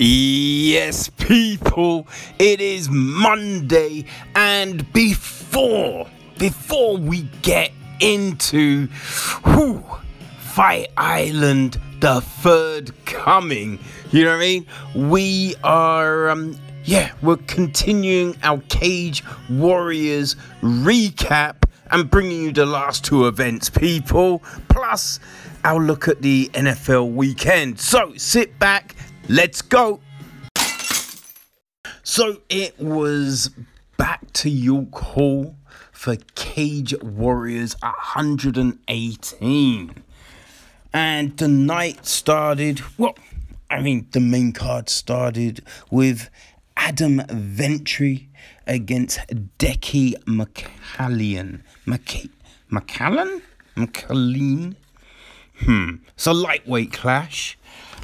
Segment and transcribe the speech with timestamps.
[0.00, 2.06] Yes, people,
[2.38, 4.04] it is Monday,
[4.36, 6.06] and before
[6.38, 8.86] before we get into
[9.44, 9.84] whew,
[10.38, 13.80] Fight Island, the third coming,
[14.12, 14.66] you know what I mean?
[14.94, 23.04] We are um yeah, we're continuing our Cage Warriors recap and bringing you the last
[23.04, 24.44] two events, people.
[24.68, 25.18] Plus,
[25.64, 27.80] our look at the NFL weekend.
[27.80, 28.94] So sit back,
[29.28, 30.00] let's go.
[32.02, 33.50] So it was
[33.96, 35.56] back to York Hall
[35.92, 40.02] for Cage Warriors 118.
[40.92, 43.16] And the night started, well,
[43.70, 46.30] I mean, the main card started with
[46.76, 48.28] Adam Ventry
[48.66, 49.18] against
[49.58, 51.60] Decky McCallion.
[51.86, 52.30] McC-
[52.70, 53.42] McCallan?
[53.76, 54.76] McCalleen?
[55.60, 55.96] Hmm.
[56.14, 57.58] It's a lightweight clash.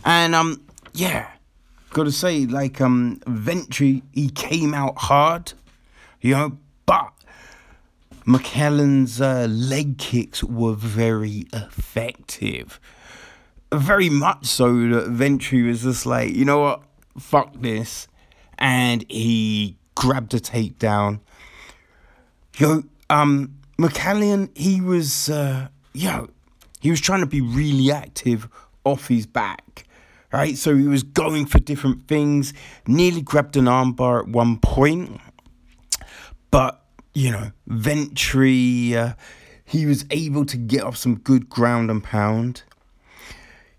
[0.04, 0.60] And, um,
[0.94, 1.28] yeah,
[1.90, 5.52] gotta say, like, um, Ventry, he came out hard,
[6.20, 7.12] you know, but
[8.26, 12.80] McCallan's uh, leg kicks were very effective.
[13.72, 16.82] Very much so that Ventry was just like, you know what,
[17.18, 18.08] fuck this.
[18.58, 21.20] And he grabbed a takedown.
[22.56, 26.28] Yo, um, McCallan, he was, uh, yo,
[26.80, 28.48] he was trying to be really active
[28.84, 29.84] off his back,
[30.34, 30.58] right?
[30.58, 32.52] So he was going for different things,
[32.88, 35.20] nearly grabbed an armbar at one point,
[36.50, 36.82] but
[37.14, 39.12] you know, Ventry, uh,
[39.64, 42.64] he was able to get off some good ground and pound.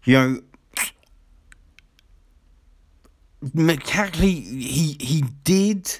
[0.05, 0.41] You know,
[3.43, 5.99] McCackley, he he did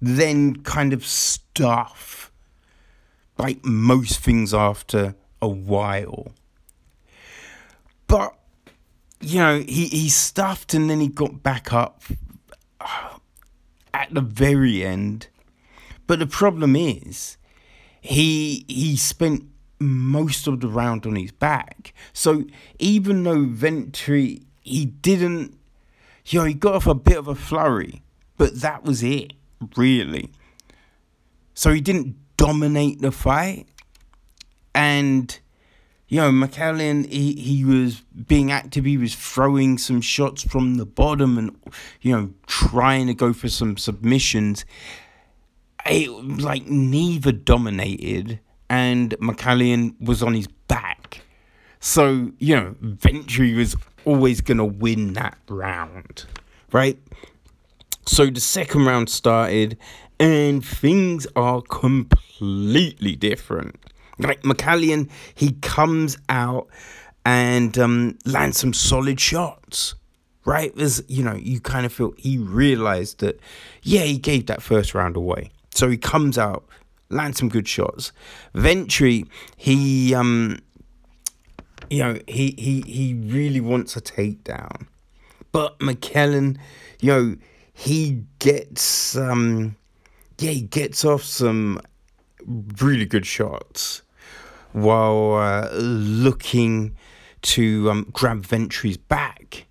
[0.00, 2.30] then kind of stuff
[3.36, 6.28] like most things after a while.
[8.06, 8.37] But
[9.20, 12.02] you know, he, he stuffed and then he got back up
[12.80, 13.18] uh,
[13.92, 15.28] at the very end.
[16.06, 17.36] But the problem is,
[18.00, 19.44] he he spent
[19.78, 21.92] most of the round on his back.
[22.12, 22.44] So
[22.78, 25.58] even though Ventry he didn't
[26.28, 28.02] you know, he got off a bit of a flurry,
[28.36, 29.32] but that was it,
[29.76, 30.30] really.
[31.54, 33.66] So he didn't dominate the fight.
[34.74, 35.38] And,
[36.08, 38.86] you know, McCallan, he, he was being active.
[38.86, 41.56] He was throwing some shots from the bottom and,
[42.00, 44.64] you know, trying to go for some submissions.
[45.84, 48.40] It, like, neither dominated.
[48.70, 51.20] And McCallan was on his back.
[51.80, 56.24] So, you know, Ventry was always going to win that round,
[56.72, 56.98] right?
[58.06, 59.76] So the second round started
[60.18, 63.76] and things are completely different.
[64.18, 66.68] Like McCallion, he comes out
[67.24, 69.94] and um, lands some solid shots,
[70.44, 70.76] right?
[70.78, 73.38] As you know, you kind of feel he realized that,
[73.82, 75.50] yeah, he gave that first round away.
[75.72, 76.66] So he comes out,
[77.10, 78.12] lands some good shots.
[78.54, 80.58] Ventry, he um,
[81.90, 84.86] you know, he he he really wants a takedown.
[85.52, 86.58] But McKellen,
[87.00, 87.36] you know,
[87.72, 89.76] he gets um
[90.38, 91.80] yeah, he gets off some
[92.80, 94.02] really good shots
[94.82, 96.96] while uh, looking
[97.42, 99.66] to um, grab Ventry's back.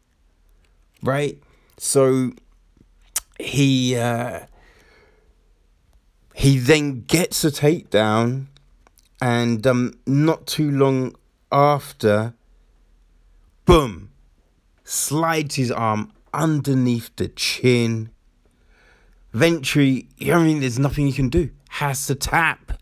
[1.04, 1.42] Right?
[1.78, 2.32] So
[3.40, 4.42] he uh,
[6.34, 8.48] he then gets a takedown
[9.22, 11.16] and um, not too long
[11.52, 12.34] after,
[13.66, 14.12] boom,
[14.84, 18.12] slides his arm underneath the chin.
[19.34, 21.50] Ventry, I mean, there's nothing you can do.
[21.70, 22.74] Has to tap.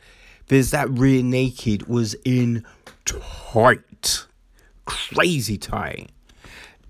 [0.48, 2.66] Because that rear naked was in
[3.06, 4.26] tight.
[4.86, 6.12] Crazy tight.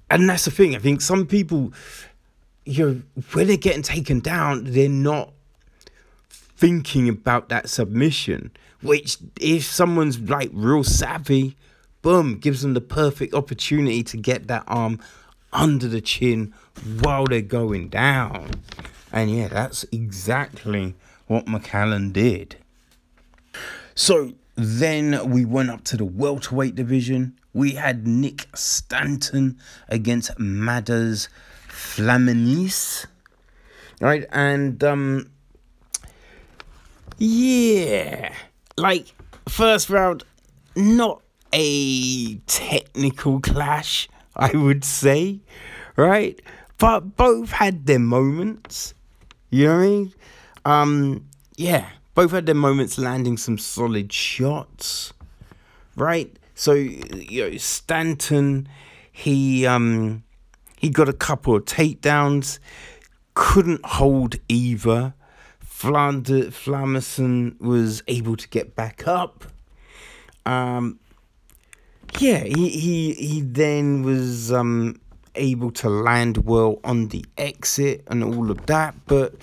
[0.09, 0.75] And that's the thing.
[0.75, 1.73] I think some people,
[2.65, 5.31] you know, when they're getting taken down, they're not
[6.29, 8.51] thinking about that submission.
[8.81, 11.55] Which, if someone's like real savvy,
[12.01, 14.99] boom, gives them the perfect opportunity to get that arm
[15.51, 16.53] under the chin
[16.99, 18.51] while they're going down.
[19.11, 20.93] And yeah, that's exactly
[21.27, 22.57] what McCallan did.
[23.95, 27.39] So then we went up to the welterweight division.
[27.53, 29.57] We had Nick Stanton
[29.87, 31.29] against Madders
[31.67, 33.05] Flaminis.
[34.01, 35.29] Right, and um
[37.17, 38.33] yeah.
[38.77, 39.07] Like
[39.47, 40.23] first round,
[40.75, 41.21] not
[41.53, 45.39] a technical clash, I would say,
[45.95, 46.39] right?
[46.77, 48.93] but both had their moments.
[49.49, 50.13] You know what I mean?
[50.65, 51.25] Um,
[51.57, 55.13] yeah, both had their moments landing some solid shots,
[55.95, 56.35] right?
[56.55, 58.67] So you know, Stanton,
[59.11, 60.23] he um,
[60.77, 62.59] he got a couple of takedowns,
[63.33, 65.13] couldn't hold either.
[65.63, 69.43] Flander, Flamerson was able to get back up.
[70.45, 70.99] Um,
[72.19, 75.01] yeah, he, he he then was um
[75.35, 79.33] able to land well on the exit and all of that, but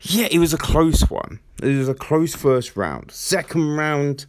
[0.00, 1.40] yeah, it was a close one.
[1.62, 3.10] It was a close first round.
[3.10, 4.26] Second round,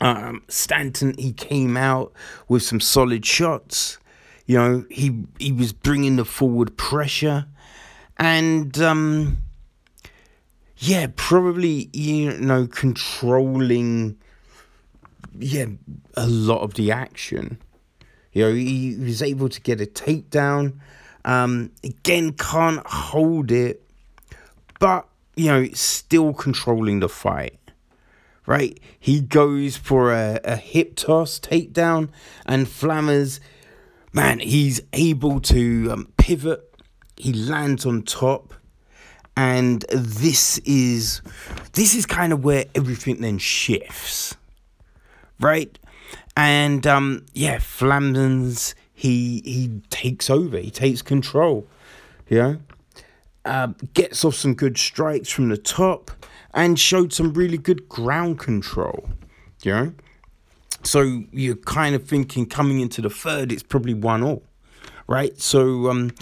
[0.00, 2.12] um, Stanton he came out
[2.48, 3.98] with some solid shots.
[4.46, 7.46] You know, he he was bringing the forward pressure,
[8.16, 9.38] and um,
[10.76, 14.16] yeah, probably you know controlling
[15.38, 15.66] yeah,
[16.16, 17.58] a lot of the action.
[18.32, 20.78] You know, he was able to get a takedown.
[21.24, 23.82] Um, again, can't hold it,
[24.78, 25.09] but
[25.40, 27.58] you know, still controlling the fight.
[28.46, 28.80] Right?
[28.98, 32.08] He goes for a, a hip toss takedown,
[32.46, 33.38] and Flammers,
[34.12, 36.66] man, he's able to um, pivot.
[37.16, 38.54] He lands on top,
[39.36, 41.22] and this is
[41.74, 44.34] this is kind of where everything then shifts
[45.40, 45.76] right?
[46.36, 51.66] And um, yeah, Flamdens he he takes over, he takes control,
[52.38, 52.58] know,
[53.44, 56.10] uh, gets off some good strikes from the top,
[56.52, 59.08] and showed some really good ground control,
[59.62, 59.92] you know.
[60.82, 64.42] So you're kind of thinking coming into the third, it's probably one all,
[65.06, 65.38] right?
[65.40, 66.12] So um,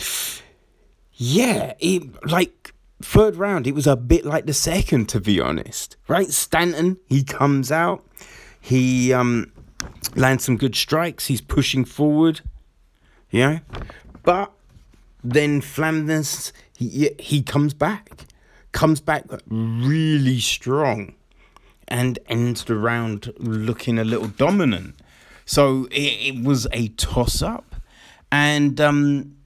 [1.14, 5.96] yeah, it like third round, it was a bit like the second, to be honest,
[6.08, 6.28] right?
[6.28, 8.04] Stanton he comes out
[8.60, 9.50] he um,
[10.14, 11.26] lands some good strikes.
[11.26, 12.42] He's pushing forward,
[13.30, 13.60] you know.
[14.22, 14.52] But
[15.24, 18.26] then Flanders, he, he comes back,
[18.72, 21.14] comes back really strong,
[21.88, 24.94] and ends the round looking a little dominant.
[25.44, 27.74] So it, it was a toss up,
[28.30, 29.36] and um,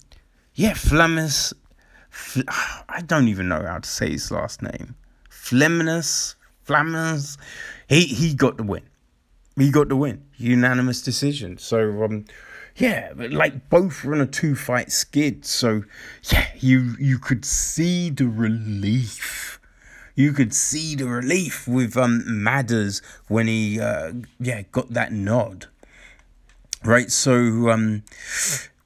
[0.54, 1.52] yeah, Flamus.
[2.88, 4.96] I don't even know how to say his last name.
[5.30, 6.36] Fleminus,
[6.66, 7.38] Flammers.
[7.88, 8.82] He he got the win
[9.56, 11.58] he got the win, unanimous decision.
[11.58, 12.24] So um,
[12.76, 15.44] yeah, like both were on a two fight skid.
[15.44, 15.84] So
[16.30, 19.60] yeah, you you could see the relief.
[20.14, 25.66] You could see the relief with um Madders when he uh, yeah got that nod.
[26.84, 28.02] Right, so um,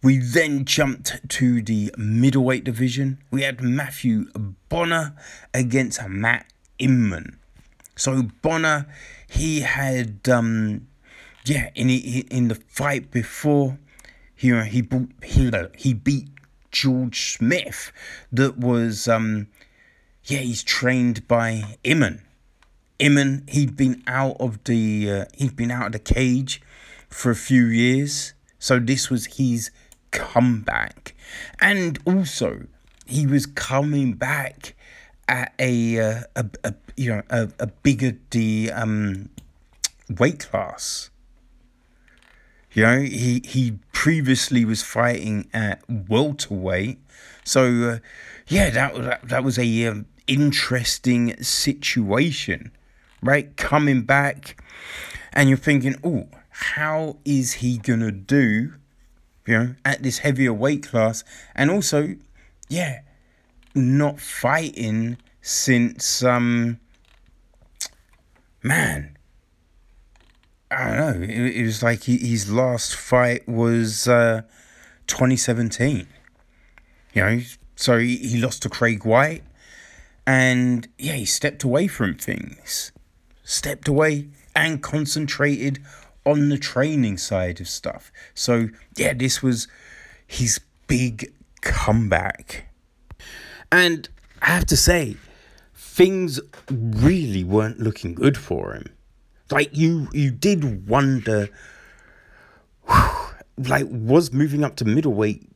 [0.03, 3.23] we then jumped to the middleweight division.
[3.31, 4.27] We had Matthew
[4.69, 5.17] Bonner
[5.55, 6.45] against Matt
[6.79, 7.39] Inman.
[7.97, 8.87] So Bonner
[9.29, 10.87] he had um
[11.47, 13.79] yeah in in the fight before
[14.35, 14.83] he he
[15.25, 16.29] he, he beat
[16.71, 17.93] George Smith
[18.33, 19.47] that was um
[20.25, 22.23] yeah he's trained by Inman
[22.99, 26.61] Inman he'd been out of the uh, he'd been out of the cage
[27.09, 29.71] for a few years so this was his
[30.11, 31.15] comeback
[31.61, 32.67] and also
[33.07, 34.75] he was coming back
[35.29, 39.29] at a, uh, a, a you know a, a bigger the um
[40.09, 41.11] weight class.
[42.77, 46.99] You know, he he previously was fighting at welterweight,
[47.43, 47.99] so uh,
[48.49, 52.71] yeah, that, that that was a um, interesting situation,
[53.23, 53.57] right?
[53.57, 54.63] Coming back,
[55.33, 58.75] and you're thinking, oh, how is he gonna do?
[59.47, 62.15] You know, at this heavier weight class, and also,
[62.69, 63.01] yeah,
[63.75, 66.79] not fighting since um
[68.63, 69.16] man
[70.71, 71.27] i don't know.
[71.27, 74.43] It, it was like he, his last fight was uh
[75.07, 76.07] 2017
[77.15, 77.41] you know
[77.77, 79.43] so he, he lost to craig white
[80.27, 82.93] and yeah he stepped away from things.
[83.45, 85.79] Stepped away and concentrated
[86.25, 88.11] on the training side of stuff.
[88.35, 89.69] So yeah this was
[90.27, 92.69] his big comeback.
[93.71, 94.09] And
[94.43, 95.17] I have to say,
[95.75, 98.96] things really weren't looking good for him.
[99.51, 101.49] Like you, you did wonder,
[103.59, 105.49] like was moving up to middleweight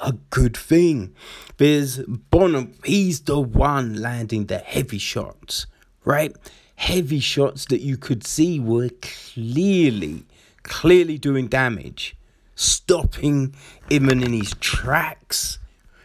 [0.00, 1.14] a good thing?
[1.56, 1.98] Because
[2.30, 5.66] Bonner, he's the one landing the heavy shots,
[6.04, 6.34] right?
[6.76, 10.24] Heavy shots that you could see were clearly,
[10.62, 12.16] clearly doing damage,
[12.54, 13.54] stopping
[13.90, 15.58] him in his tracks.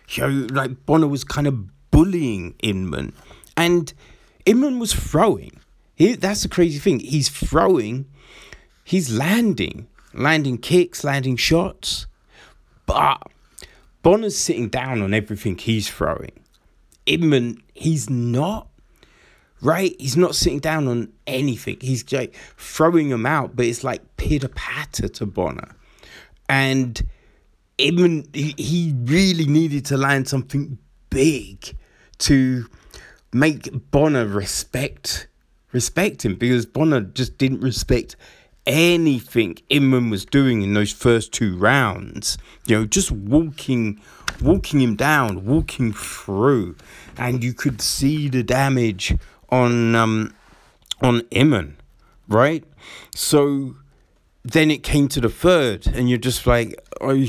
[0.10, 3.14] You know, like Bonner was kind of bullying Inman.
[3.58, 3.94] And
[4.46, 5.60] Inman was throwing.
[6.02, 7.00] He, that's the crazy thing.
[7.00, 8.08] He's throwing,
[8.84, 12.08] he's landing, landing kicks, landing shots.
[12.88, 13.22] But
[14.02, 16.32] Bonner's sitting down on everything he's throwing.
[17.06, 18.68] Inman, he's not.
[19.62, 19.96] Right?
[20.00, 21.78] He's not sitting down on anything.
[21.82, 25.76] He's like throwing them out, but it's like pitter patter to Bonner.
[26.50, 27.00] And
[27.78, 30.80] Inman, he, he really needed to land something
[31.12, 31.78] big
[32.18, 32.66] to
[33.32, 35.28] make Bonner respect
[35.72, 38.16] respect him because Bonner just didn't respect
[38.66, 42.38] anything Inman was doing in those first two rounds.
[42.68, 44.00] You know, just walking
[44.42, 46.76] walking him down, walking through,
[47.18, 49.16] and you could see the damage
[49.50, 50.34] on um
[51.02, 51.78] on Inman,
[52.28, 52.64] right?
[53.16, 53.76] So
[54.44, 57.26] then it came to the third, and you're just like, oh,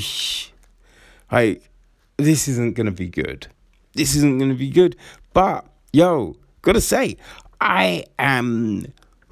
[1.31, 1.69] like
[2.17, 3.47] this isn't gonna be good.
[3.93, 4.95] This isn't gonna be good.
[5.33, 7.17] But yo, gotta say,
[7.63, 8.87] I am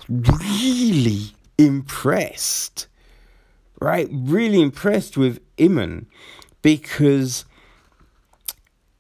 [0.08, 2.88] really impressed,
[3.82, 4.08] right?
[4.10, 6.08] Really impressed with Inman
[6.62, 7.44] because,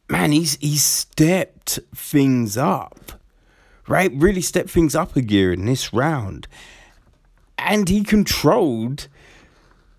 [0.10, 3.14] man, he's he's stepped things up,
[3.88, 4.12] right?
[4.14, 6.50] Really stepped things up a gear in this round,
[7.58, 9.08] and he controlled,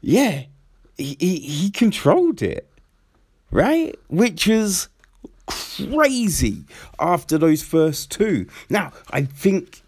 [0.03, 0.43] yeah,
[0.99, 2.69] he he, he controlled it,
[3.51, 3.99] right?
[4.09, 4.89] Which was
[5.77, 6.65] crazy
[6.99, 8.47] after those first two.
[8.69, 9.83] Now, I think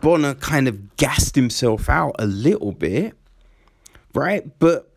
[0.00, 3.14] Bonner kind of gassed himself out a little bit,
[4.14, 4.58] right?
[4.58, 4.90] But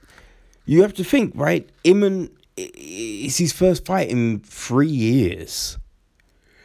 [0.65, 1.69] you have to think, right?
[1.83, 5.77] Inman it's his first fight in three years.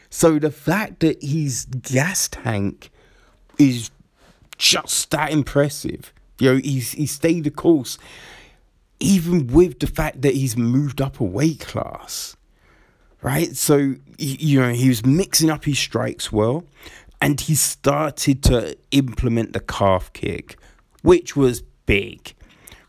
[0.09, 2.89] So the fact that he's gas tank
[3.57, 3.91] is
[4.57, 6.13] just that impressive.
[6.39, 7.97] You know, he's he stayed the course,
[8.99, 12.35] even with the fact that he's moved up a weight class
[13.21, 13.55] right?
[13.55, 16.63] So, you know, he was mixing up his strikes well,
[17.21, 20.57] and he started to implement the calf kick,
[21.03, 22.33] which was big,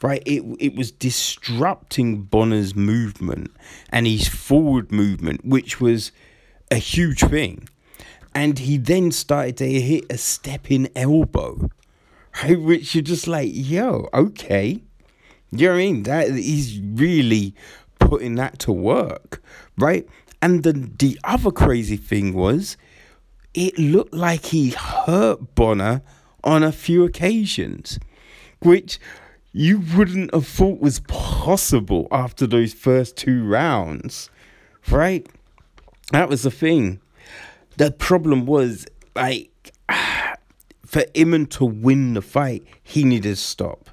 [0.01, 0.23] right?
[0.25, 3.51] It, it was disrupting Bonner's movement
[3.91, 6.13] and his forward movement, which was
[6.71, 7.69] a huge thing.
[8.35, 11.71] And he then started to hit a stepping elbow,
[12.43, 12.59] right?
[12.59, 14.83] Which you're just like, yo, okay.
[15.51, 16.03] You know what I mean?
[16.05, 17.55] That he's really
[17.99, 19.43] putting that to work,
[19.77, 20.09] right?
[20.43, 22.77] And the the other crazy thing was,
[23.55, 26.03] it looked like he hurt Bonner
[26.43, 28.01] on a few occasions,
[28.61, 28.99] which
[29.53, 34.31] you wouldn't have thought was possible after those first two rounds,
[34.91, 35.25] right?
[36.11, 37.01] That was the thing.
[37.77, 39.73] The problem was like
[40.85, 43.91] for Inman to win the fight, he needed a stop.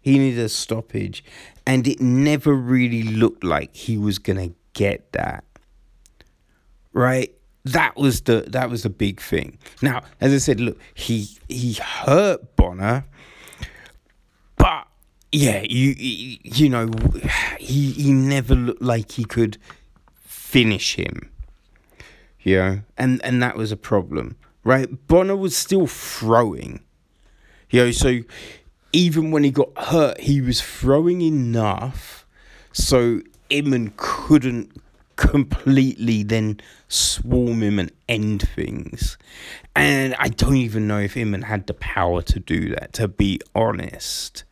[0.00, 1.24] He needed a stoppage,
[1.66, 5.44] and it never really looked like he was gonna get that
[6.92, 7.34] right?
[7.64, 9.58] That was the that was the big thing.
[9.82, 13.04] Now, as I said, look, he he hurt Bonner,
[14.56, 14.86] but
[15.30, 16.90] yeah, you you know,
[17.58, 19.58] he he never looked like he could
[20.24, 21.30] finish him.
[22.40, 24.88] You know, and and that was a problem, right?
[25.06, 26.80] Bonner was still throwing.
[27.68, 28.20] You know, so
[28.92, 32.20] even when he got hurt, he was throwing enough
[32.72, 34.70] so Inman couldn't
[35.20, 36.58] completely then
[36.88, 39.18] swarm him and end things.
[39.76, 43.38] And I don't even know if Inman had the power to do that, to be
[43.54, 44.44] honest.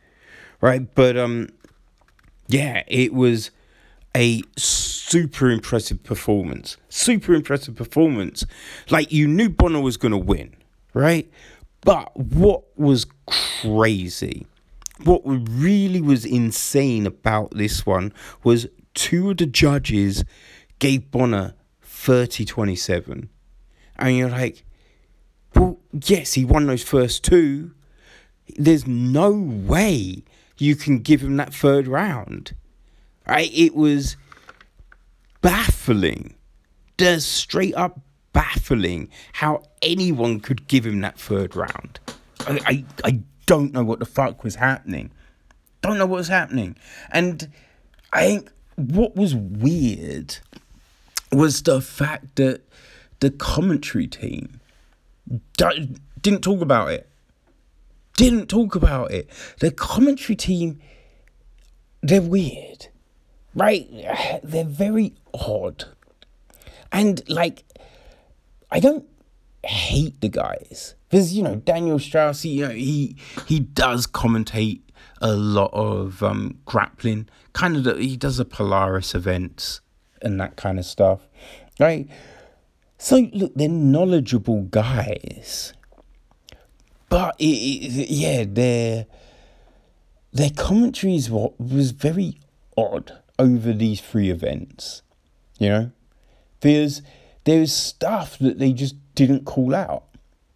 [0.61, 0.93] Right?
[0.93, 1.49] But um
[2.47, 3.49] yeah, it was
[4.15, 6.77] a super impressive performance.
[6.87, 8.45] Super impressive performance.
[8.91, 10.55] Like you knew Bonner was gonna win,
[10.93, 11.29] right?
[11.81, 14.45] But what was crazy,
[15.03, 20.23] what really was insane about this one was two of the judges
[20.79, 23.29] gave Bonner 30 27.
[23.97, 24.63] And you're like,
[25.53, 27.71] well, yes, he won those first two.
[28.57, 30.23] There's no way
[30.57, 32.55] you can give him that third round.
[33.27, 33.51] Right?
[33.53, 34.15] It was
[35.41, 36.35] baffling.
[36.97, 37.99] Just straight up
[38.33, 41.99] baffling how anyone could give him that third round.
[42.47, 45.11] I, I, I don't know what the fuck was happening.
[45.81, 46.75] Don't know what was happening.
[47.11, 47.51] And
[48.11, 50.37] I think what was weird
[51.31, 52.61] was the fact that
[53.19, 54.59] the commentary team
[56.21, 57.09] didn't talk about it.
[58.15, 59.29] Didn't talk about it.
[59.59, 60.79] The commentary team,
[62.01, 62.87] they're weird,
[63.55, 63.87] right?
[64.43, 65.85] They're very odd.
[66.91, 67.63] And like,
[68.71, 69.05] I don't
[69.63, 73.15] hate the guys because you know Daniel Straus, you know he
[73.47, 74.81] he does commentate
[75.21, 77.29] a lot of um, grappling.
[77.53, 79.81] Kind of, the, he does the Polaris events
[80.21, 81.27] and that kind of stuff,
[81.79, 82.07] right?
[82.97, 85.73] So look, they're knowledgeable guys,
[87.09, 89.05] but it, it, yeah, their
[90.33, 92.39] their commentaries was very
[92.77, 93.19] odd.
[93.39, 95.01] over these three events.
[95.57, 95.91] You know,
[96.59, 97.01] there's
[97.45, 100.03] there's stuff that they just didn't call out,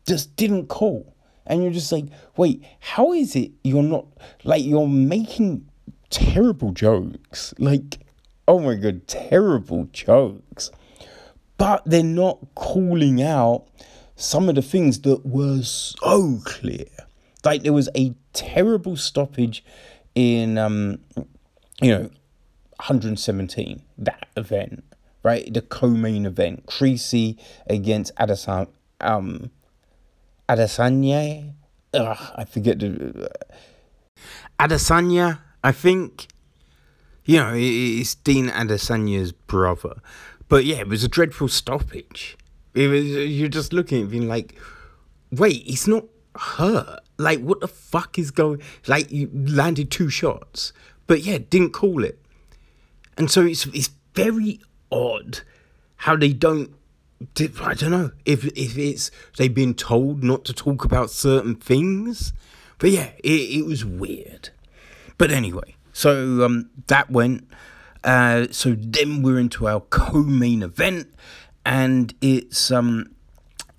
[0.05, 1.15] just didn't call,
[1.47, 2.05] and you're just like,
[2.37, 4.05] wait, how is it you're not
[4.43, 5.67] like you're making
[6.09, 8.02] terrible jokes, like,
[8.47, 10.71] oh my god, terrible jokes,
[11.57, 13.65] but they're not calling out
[14.15, 16.87] some of the things that were so clear.
[17.43, 19.63] Like there was a terrible stoppage
[20.15, 20.99] in um,
[21.81, 22.09] you know
[22.77, 24.83] 117 that event
[25.23, 25.51] right?
[25.51, 28.67] The co-main event Creasy against Adesan
[29.01, 29.49] um
[30.47, 31.53] Adesanya?
[31.93, 36.27] Ugh, I forget the uh, Adesanya I think
[37.25, 39.95] you know it's Dean Adesanya's brother.
[40.49, 42.37] But yeah it was a dreadful stoppage.
[42.73, 44.59] It was you're just looking at being like
[45.31, 50.73] wait it's not hurt like what the fuck is going like you landed two shots.
[51.07, 52.19] But yeah didn't call it.
[53.17, 54.59] And so it's it's very
[54.91, 55.41] odd
[55.97, 56.73] how they don't.
[57.61, 62.33] I don't know if if it's they've been told not to talk about certain things,
[62.79, 64.49] but yeah, it, it was weird.
[65.17, 67.47] But anyway, so um, that went.
[68.03, 71.07] Uh, so then we're into our co-main event,
[71.65, 73.15] and it's um,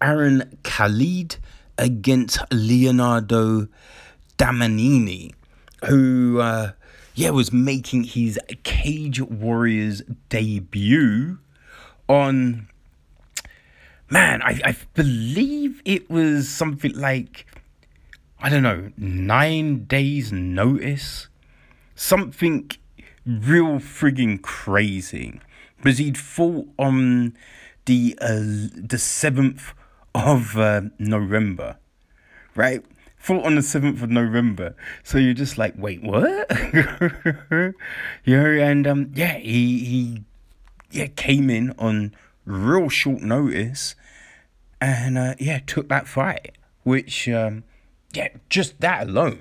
[0.01, 1.37] Aaron Khalid
[1.77, 3.69] against Leonardo
[4.39, 5.35] Damanini,
[5.87, 6.73] who uh,
[7.15, 11.39] yeah, was making his Cage Warriors debut
[12.09, 12.69] on.
[14.11, 17.47] Man, I, I believe it was something like,
[18.39, 21.29] I don't know, nine days' notice?
[21.95, 22.71] Something
[23.27, 25.41] real frigging crazy.
[25.77, 27.37] Because he'd fought on
[27.85, 29.73] the uh, the 7th
[30.15, 31.77] of uh, November,
[32.55, 32.83] right?
[33.25, 34.77] fought on the 7th of November.
[35.03, 36.47] So you're just like, wait, what?
[38.25, 40.25] you know, and um, yeah, he, he
[40.91, 43.95] yeah, came in on real short notice
[44.79, 47.65] and uh, yeah, took that fight, which, um,
[48.13, 49.41] yeah, just that alone,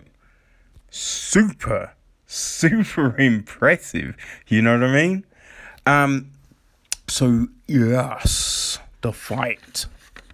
[0.89, 1.91] super,
[2.33, 4.15] super impressive.
[4.47, 5.25] You know what I mean?
[5.85, 6.31] Um,
[7.07, 9.85] so, yes, the fight.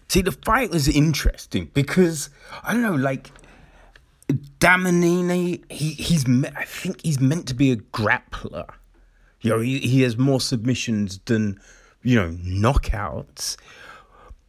[0.08, 2.30] See, the fight was interesting because
[2.64, 3.30] I don't know, like
[4.60, 8.70] Damanini, he he's I think he's meant to be a grappler.
[9.42, 11.60] You know, he, he has more submissions than
[12.04, 13.58] you know knockouts.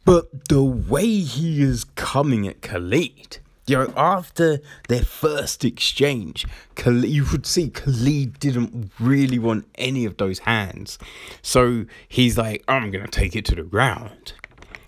[0.03, 3.37] But the way he is coming at Khalid,
[3.67, 6.45] you know, after their first exchange,
[6.75, 10.97] Khalid, you would see Khalid didn't really want any of those hands.
[11.41, 14.33] So he's like, I'm going to take it to the ground.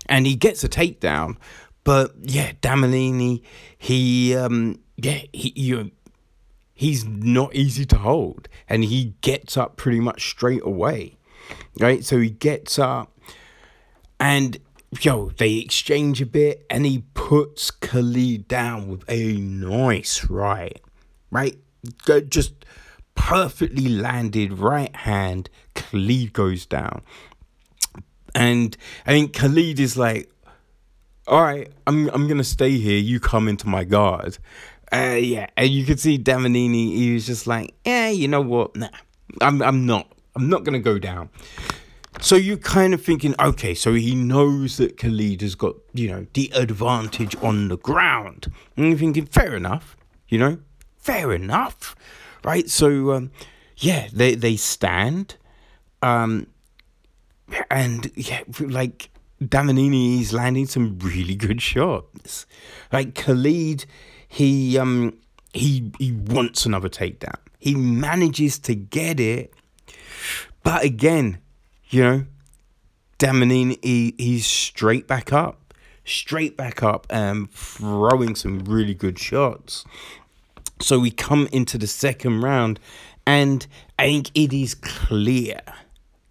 [0.06, 1.36] And he gets a takedown.
[1.84, 3.42] But yeah, Damanini,
[3.76, 5.90] he um, yeah, he you
[6.72, 11.18] he's not easy to hold, and he gets up pretty much straight away,
[11.78, 12.02] right?
[12.02, 13.12] So he gets up,
[14.18, 14.58] and
[15.00, 20.80] yo, they exchange a bit, and he puts Khalid down with a nice right,
[21.30, 21.56] right,
[22.28, 22.52] just
[23.14, 25.48] perfectly landed right hand.
[25.74, 27.02] Khalid goes down,
[28.34, 28.76] and
[29.06, 30.30] I think Khalid is like,
[31.26, 32.98] all right, I'm I'm gonna stay here.
[32.98, 34.38] You come into my guard,
[34.92, 36.94] uh, yeah, and you could see Damanini.
[36.94, 38.76] He was just like, "Yeah, you know what?
[38.76, 38.88] Nah,
[39.40, 40.12] I'm I'm not.
[40.36, 41.30] I'm not gonna go down."
[42.20, 46.26] So you're kind of thinking, okay, so he knows that Khalid has got, you know,
[46.32, 48.50] the advantage on the ground.
[48.76, 49.96] And you're thinking, fair enough,
[50.28, 50.58] you know,
[50.96, 51.94] fair enough,
[52.42, 52.70] right?
[52.70, 53.30] So, um,
[53.76, 55.36] yeah, they, they stand.
[56.02, 56.46] Um,
[57.70, 59.10] and, yeah, like,
[59.42, 62.46] Damanini is landing some really good shots.
[62.90, 63.84] Like, Khalid
[64.34, 65.16] he um
[65.52, 67.38] he he wants another takedown.
[67.60, 69.54] He manages to get it,
[70.64, 71.38] but again,
[71.94, 72.24] you know,
[73.20, 75.72] Damanini he, he's straight back up,
[76.04, 79.84] straight back up, and throwing some really good shots.
[80.80, 82.80] So we come into the second round,
[83.26, 83.64] and
[83.96, 85.60] I think it is clear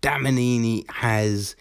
[0.02, 1.56] Damanini has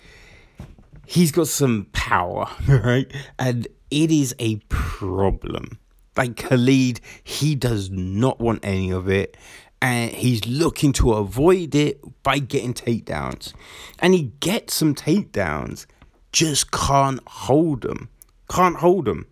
[1.06, 3.10] he's got some power, right?
[3.38, 5.78] And it is a problem
[6.16, 9.36] like Khalid, he does not want any of it.
[9.82, 13.52] And he's looking to avoid it by getting takedowns.
[13.98, 15.86] And he gets some takedowns,
[16.30, 18.08] just can't hold them.
[18.48, 19.26] Can't hold them.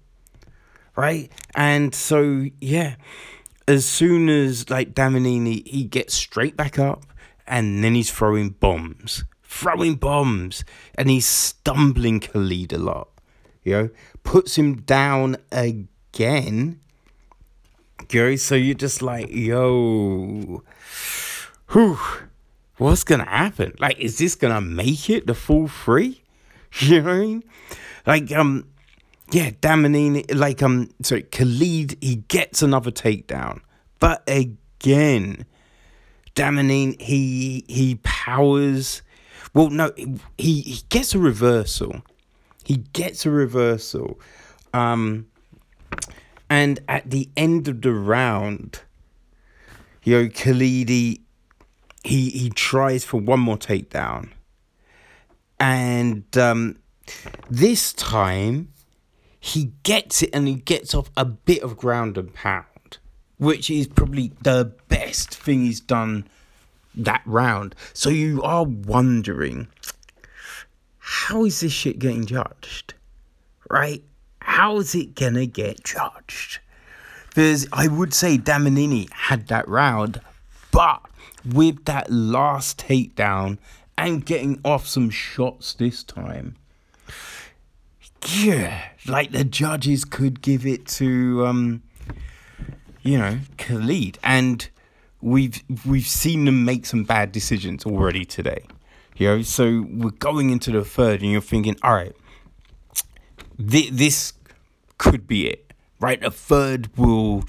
[0.97, 1.31] Right?
[1.55, 2.97] And so, yeah,
[3.69, 7.07] as soon as like Damanini, he gets straight back up
[7.47, 9.23] and then he's throwing bombs.
[9.45, 10.65] Throwing bombs.
[10.97, 13.09] And he's stumbling Khalid a lot.
[13.63, 13.91] You know,
[14.25, 16.81] puts him down again
[18.11, 20.65] Gary, so you're just like, yo,
[21.71, 21.97] whew,
[22.77, 23.73] what's gonna happen?
[23.79, 26.23] Like, is this gonna make it the full three?
[26.79, 27.45] You know what I mean?
[28.07, 28.67] Like, um,
[29.33, 33.61] yeah, Damanini, like, um, sorry, Khalid, he gets another takedown,
[33.99, 35.47] but again,
[36.35, 39.03] Damanini, he he powers.
[39.55, 42.03] Well, no, he he gets a reversal.
[42.65, 44.21] He gets a reversal.
[44.73, 45.27] Um,
[46.51, 48.81] and at the end of the round,
[50.03, 51.21] you know, Khalidi,
[52.03, 54.31] he he tries for one more takedown,
[55.61, 56.77] and um,
[57.49, 58.73] this time
[59.39, 62.99] he gets it and he gets off a bit of ground and pound,
[63.39, 66.27] which is probably the best thing he's done
[66.95, 67.75] that round.
[67.95, 69.69] So you are wondering,
[70.99, 72.95] how is this shit getting judged?
[73.71, 74.03] Right?
[74.51, 76.59] How is it gonna get judged?
[77.29, 80.21] Because I would say Damanini had that round,
[80.73, 81.03] but
[81.49, 83.59] with that last takedown
[83.97, 86.57] and getting off some shots this time,
[88.27, 91.83] yeah, like the judges could give it to, um,
[93.03, 94.69] you know, Khalid, and
[95.21, 98.65] we've we've seen them make some bad decisions already today.
[99.17, 102.17] You know, so we're going into the third, and you're thinking, all right,
[103.57, 104.33] th- this
[105.01, 106.23] could be it, right?
[106.23, 107.43] A third will,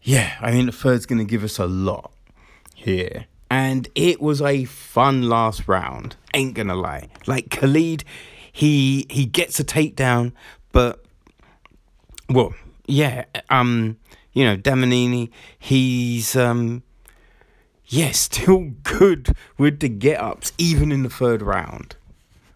[0.00, 2.10] yeah, I mean, the third's going to give us a lot
[2.74, 3.26] here.
[3.50, 7.08] And it was a fun last round, ain't gonna lie.
[7.26, 8.02] Like Khalid,
[8.50, 10.32] he he gets a takedown,
[10.72, 11.04] but
[12.28, 12.54] well,
[12.86, 13.98] yeah, um,
[14.32, 16.82] you know, Damanini, he's um
[17.86, 21.94] yeah, still good with the get ups, even in the third round.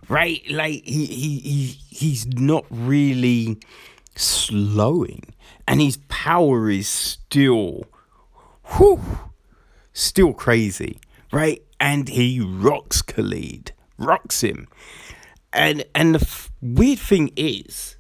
[0.09, 0.43] Right?
[0.51, 3.59] Like he he, he he's not really
[4.15, 5.35] slowing.
[5.67, 7.85] And his power is still
[8.77, 9.01] whew,
[9.93, 11.01] still crazy.
[11.31, 11.63] Right?
[11.79, 13.73] And he rocks Khalid.
[13.99, 14.69] Rocks him.
[15.53, 17.97] And and the f- weird thing is,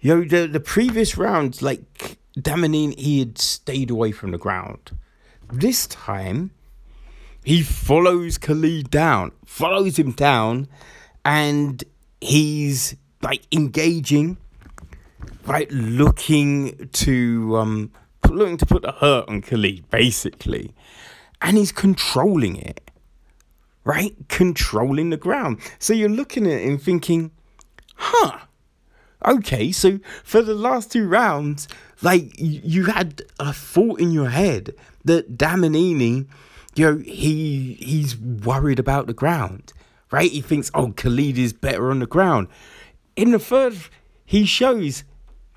[0.00, 4.96] you know, the, the previous rounds, like Damanini, he had stayed away from the ground.
[5.52, 6.52] This time,
[7.42, 10.68] he follows Khalid down, follows him down,
[11.28, 11.84] and
[12.22, 14.38] he's like engaging,
[15.44, 17.92] right, looking to um,
[18.30, 20.74] looking to put the hurt on Khalid, basically,
[21.42, 22.90] and he's controlling it,
[23.84, 25.60] right, controlling the ground.
[25.78, 27.30] So you're looking at and thinking,
[27.96, 28.38] huh.
[29.26, 31.68] Okay, so for the last two rounds,
[32.00, 36.26] like you had a thought in your head that Damanini,
[36.74, 39.74] you know, he he's worried about the ground,
[40.10, 40.30] right?
[40.30, 42.48] He thinks, oh, Khalid is better on the ground.
[43.16, 43.76] In the third,
[44.24, 45.04] he shows,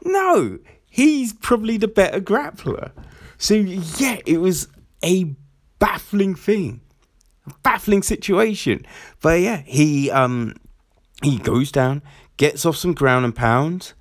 [0.04, 0.60] no,
[0.90, 2.92] he's probably the better grappler.
[3.38, 4.68] So yeah, it was
[5.04, 5.36] a
[5.80, 6.82] baffling thing,
[7.64, 8.86] baffling situation.
[9.22, 10.56] But yeah, he um
[11.24, 12.02] he goes down,
[12.38, 13.94] gets off some ground and pounds,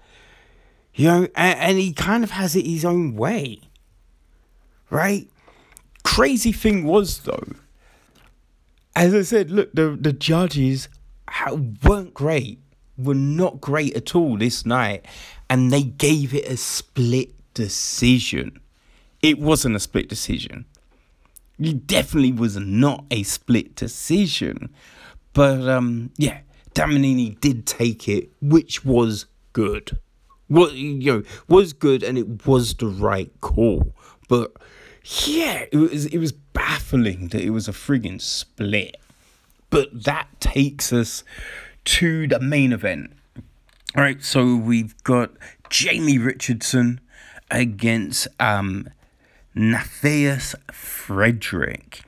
[0.94, 3.60] you know, and, and he kind of has it his own way,
[4.90, 5.28] right?
[6.04, 7.54] Crazy thing was though,
[8.96, 10.88] as I said, look, the the judges
[11.84, 12.60] weren't great,
[12.98, 15.06] were not great at all this night,
[15.48, 18.60] and they gave it a split decision.
[19.22, 20.64] It wasn't a split decision.
[21.58, 24.70] It definitely was not a split decision.
[25.32, 26.40] But um, yeah,
[26.74, 29.98] Damanini did take it, which was good.
[30.48, 33.94] What you know was good, and it was the right call.
[34.28, 34.52] But
[35.26, 38.96] yeah, it was it was baffling that it was a friggin' split.
[39.68, 41.22] But that takes us
[41.84, 43.12] to the main event.
[43.96, 45.32] All right, so we've got
[45.68, 47.00] Jamie Richardson
[47.50, 48.88] against um,
[49.56, 52.02] Nathias Frederick.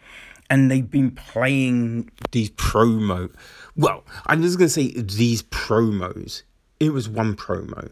[0.49, 3.35] And they've been playing these promo.
[3.75, 6.43] Well, I'm just going to say these promos.
[6.79, 7.91] It was one promo.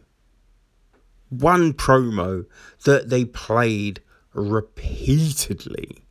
[1.30, 2.44] One promo
[2.84, 6.04] that they played repeatedly.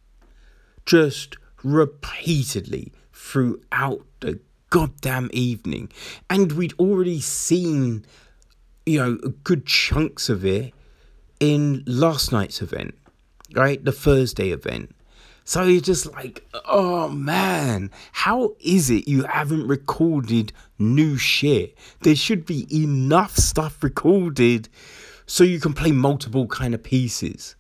[0.86, 5.92] Just repeatedly throughout the goddamn evening.
[6.30, 8.06] And we'd already seen,
[8.86, 10.74] you know, good chunks of it
[11.40, 12.96] in last night's event,
[13.54, 13.84] right?
[13.84, 14.96] The Thursday event.
[15.44, 21.76] So you're just like, oh man, how is it you haven't recorded new shit?
[22.02, 24.70] There should be enough stuff recorded
[25.26, 27.56] so you can play multiple kind of pieces.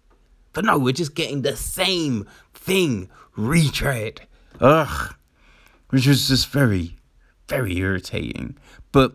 [0.59, 4.19] But no, we're just getting the same thing retread.
[4.59, 5.15] Ugh.
[5.89, 6.97] Which was just very,
[7.47, 8.57] very irritating.
[8.91, 9.13] But,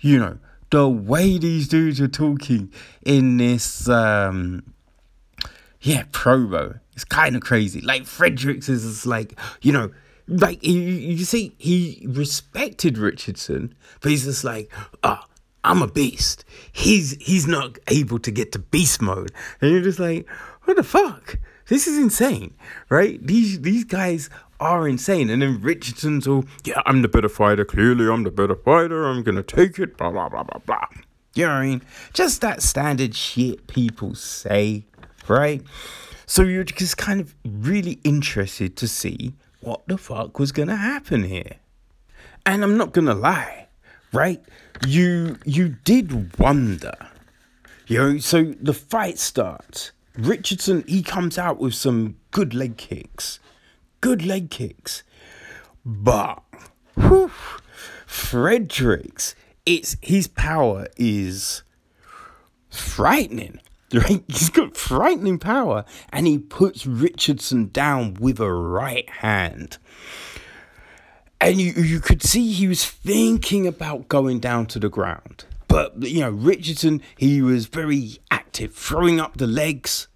[0.00, 0.38] you know,
[0.70, 2.72] the way these dudes are talking
[3.06, 4.64] in this, um,
[5.80, 7.80] yeah, promo, It's kind of crazy.
[7.80, 9.92] Like Fredericks is just like, you know,
[10.26, 14.72] like you, you see, he respected Richardson, but he's just like,
[15.04, 15.30] ah, oh,
[15.62, 16.44] I'm a beast.
[16.72, 20.26] He's he's not able to get to beast mode, and you're just like,
[20.64, 21.38] what the fuck?
[21.66, 22.54] This is insane,
[22.88, 23.24] right?
[23.24, 25.30] These these guys are insane.
[25.30, 27.64] And then Richardson's all, yeah, I'm the better fighter.
[27.64, 29.06] Clearly, I'm the better fighter.
[29.06, 29.96] I'm gonna take it.
[29.96, 30.86] Blah blah blah blah blah.
[31.34, 31.82] You know what I mean?
[32.12, 34.84] Just that standard shit people say,
[35.28, 35.62] right?
[36.26, 41.24] So you're just kind of really interested to see what the fuck was gonna happen
[41.24, 41.56] here.
[42.44, 43.68] And I'm not gonna lie,
[44.12, 44.42] right?
[44.86, 46.94] You you did wonder.
[47.86, 49.92] You know, so the fight starts.
[50.16, 53.38] Richardson he comes out with some good leg kicks.
[54.00, 55.02] Good leg kicks.
[55.84, 56.42] But
[56.94, 57.30] whew,
[58.06, 61.62] Fredericks, it's his power is
[62.70, 63.60] frightening.
[63.92, 64.22] Right?
[64.28, 69.78] He's got frightening power, and he puts Richardson down with a right hand.
[71.40, 75.44] And you you could see he was thinking about going down to the ground.
[75.70, 80.08] But you know, Richardson, he was very active, throwing up the legs,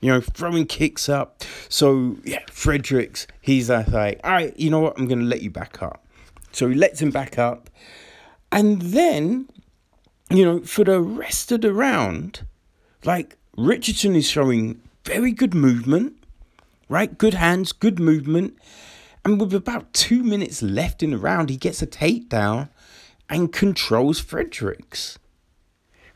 [0.00, 1.44] you know, throwing kicks up.
[1.68, 3.92] So yeah, Fredericks, he's like,
[4.24, 4.98] all right, you know what?
[4.98, 6.02] I'm gonna let you back up.
[6.50, 7.68] So he lets him back up,
[8.50, 9.50] and then,
[10.30, 12.46] you know, for the rest of the round,
[13.04, 16.14] like Richardson is showing very good movement,
[16.88, 17.18] right?
[17.18, 18.56] Good hands, good movement.
[19.26, 22.70] And with about two minutes left in the round, he gets a takedown
[23.28, 25.18] and controls Fredericks.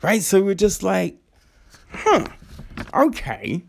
[0.01, 0.21] Right?
[0.21, 1.17] So we're just like,
[1.91, 2.27] huh,
[2.93, 3.63] okay.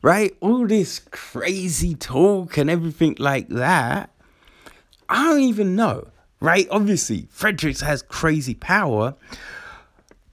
[0.00, 0.36] Right?
[0.40, 4.10] All this crazy talk and everything like that.
[5.08, 6.08] I don't even know.
[6.40, 6.68] Right?
[6.70, 9.14] Obviously, Fredericks has crazy power,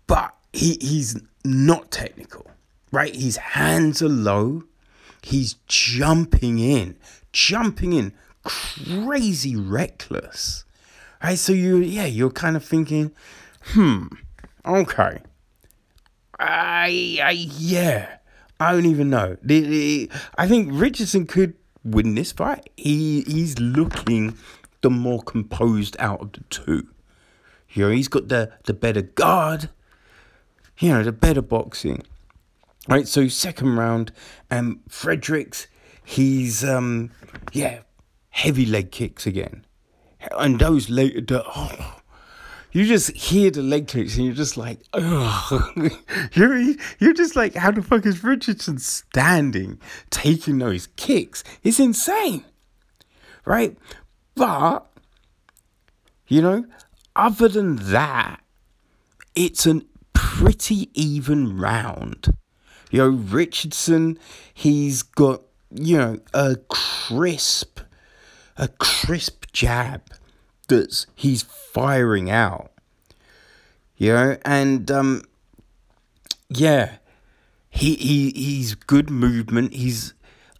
[0.08, 2.48] but he, he's not technical,
[2.92, 3.16] right?
[3.16, 4.64] His hands are low.
[5.22, 6.98] He's jumping in,
[7.32, 10.65] jumping in, crazy reckless,
[11.24, 11.38] right?
[11.38, 13.12] So you, yeah, you're kind of thinking,
[13.62, 14.08] hmm,
[14.66, 15.20] okay,
[16.40, 18.18] I, I, yeah,
[18.60, 19.38] I don't even know.
[20.38, 22.70] I think Richardson could win this fight.
[22.78, 24.38] He, he's looking
[24.82, 26.88] the more composed out of the two.
[27.70, 29.70] You know, he's got the the better guard
[30.80, 32.04] you know, the better boxing.
[32.88, 34.12] Right, so second round,
[34.52, 35.66] um, Fredericks,
[36.04, 37.10] he's um,
[37.52, 37.80] yeah,
[38.30, 39.66] heavy leg kicks again,
[40.32, 42.02] and those leg, the, oh,
[42.72, 44.80] you just hear the leg kicks and you're just like,
[46.34, 46.58] you're
[47.00, 51.44] you're just like, how the fuck is Richardson standing, taking those kicks?
[51.64, 52.44] It's insane,
[53.46, 53.78] right?
[54.36, 54.86] But
[56.28, 56.66] you know,
[57.16, 58.42] other than that,
[59.36, 59.82] it's a
[60.14, 62.36] pretty even round.
[62.92, 64.20] You know, Richardson,
[64.54, 67.80] he's got, you know, a crisp,
[68.58, 70.02] a crisp jab
[70.68, 72.72] that's he's firing out.
[73.98, 75.22] You know, and um
[76.50, 76.98] yeah,
[77.70, 79.74] he he he's good movement.
[79.74, 80.14] He's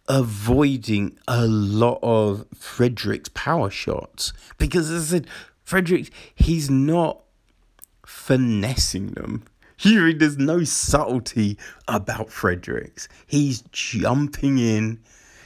[0.08, 5.26] avoiding a lot of Fredericks' power shots because as I said,
[5.62, 7.20] Frederick he's not
[8.06, 9.44] finessing them.
[9.82, 13.08] There's no subtlety about Fredericks.
[13.26, 15.00] He's jumping in,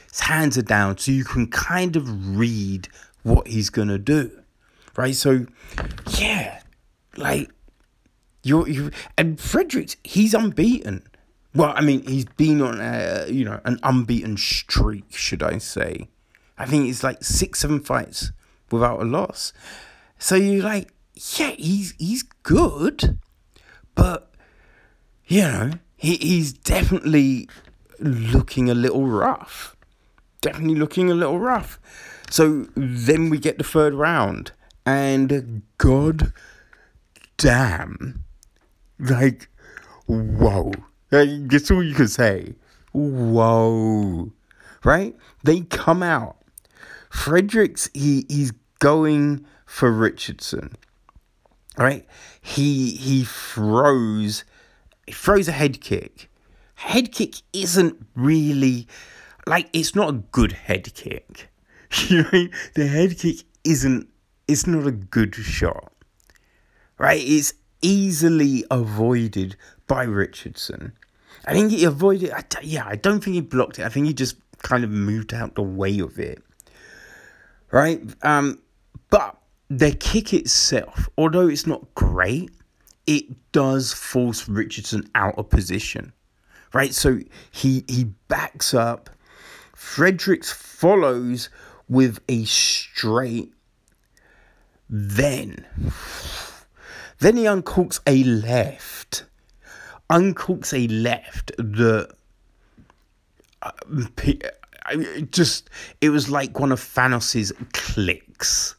[0.09, 2.87] his hands are down, so you can kind of read
[3.23, 4.31] what he's gonna do.
[4.95, 5.15] Right?
[5.15, 5.45] So
[6.17, 6.61] yeah,
[7.17, 7.49] like
[8.43, 11.03] you're you and Fredericks, he's unbeaten.
[11.53, 16.09] Well, I mean, he's been on a you know an unbeaten streak, should I say?
[16.57, 18.31] I think it's like six, seven fights
[18.69, 19.51] without a loss.
[20.19, 20.93] So you're like,
[21.37, 23.17] yeah, he's he's good.
[23.95, 24.31] But,
[25.25, 27.49] you know, he, he's definitely
[27.99, 29.75] looking a little rough.
[30.41, 31.79] Definitely looking a little rough.
[32.31, 34.51] So then we get the third round,
[34.85, 36.33] and god
[37.37, 38.23] damn,
[38.97, 39.49] like,
[40.07, 40.71] whoa.
[41.09, 42.55] That's all you can say.
[42.93, 44.31] Whoa.
[44.83, 45.15] Right?
[45.43, 46.37] They come out.
[47.09, 50.77] Fredericks, he, he's going for Richardson
[51.77, 52.05] right?
[52.41, 54.43] He he throws
[55.05, 56.29] he throws a head kick.
[56.75, 58.87] Head kick isn't really
[59.45, 61.50] like it's not a good head kick.
[62.07, 64.07] You know, the head kick isn't
[64.47, 65.91] it's not a good shot.
[66.97, 67.21] Right?
[67.23, 69.55] It's easily avoided
[69.87, 70.93] by Richardson.
[71.45, 73.85] I think he avoided I, yeah, I don't think he blocked it.
[73.85, 76.41] I think he just kind of moved out the way of it.
[77.71, 78.01] Right?
[78.23, 78.61] Um
[79.09, 79.37] but
[79.69, 82.51] the kick itself, although it's not great,
[83.07, 86.13] it does force Richardson out of position.
[86.73, 86.93] Right?
[86.93, 87.19] So
[87.51, 89.09] he he backs up
[89.81, 91.49] Fredericks follows
[91.91, 93.53] with a straight.
[94.89, 95.65] Then,
[97.19, 99.25] then he uncorks a left.
[100.09, 102.09] Uncorks a left that
[103.61, 103.71] uh,
[105.31, 108.75] just it was like one of Thanos's clicks.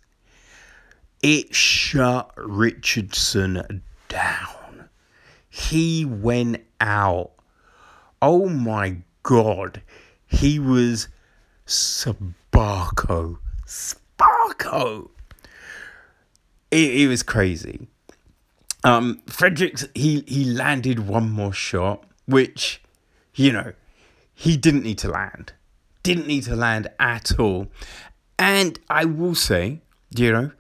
[1.22, 4.88] It shut Richardson down.
[5.48, 7.33] He went out.
[8.22, 9.83] Oh my god.
[10.27, 11.09] He was
[12.53, 13.38] Sparko.
[13.67, 15.11] Sparko.
[16.71, 17.88] It, it was crazy.
[18.85, 22.83] Um, Fredericks, he, he landed one more shot, which,
[23.35, 23.73] you know,
[24.35, 25.53] he didn't need to land.
[26.03, 27.69] Didn't need to land at all.
[28.38, 30.51] And I will say, you know,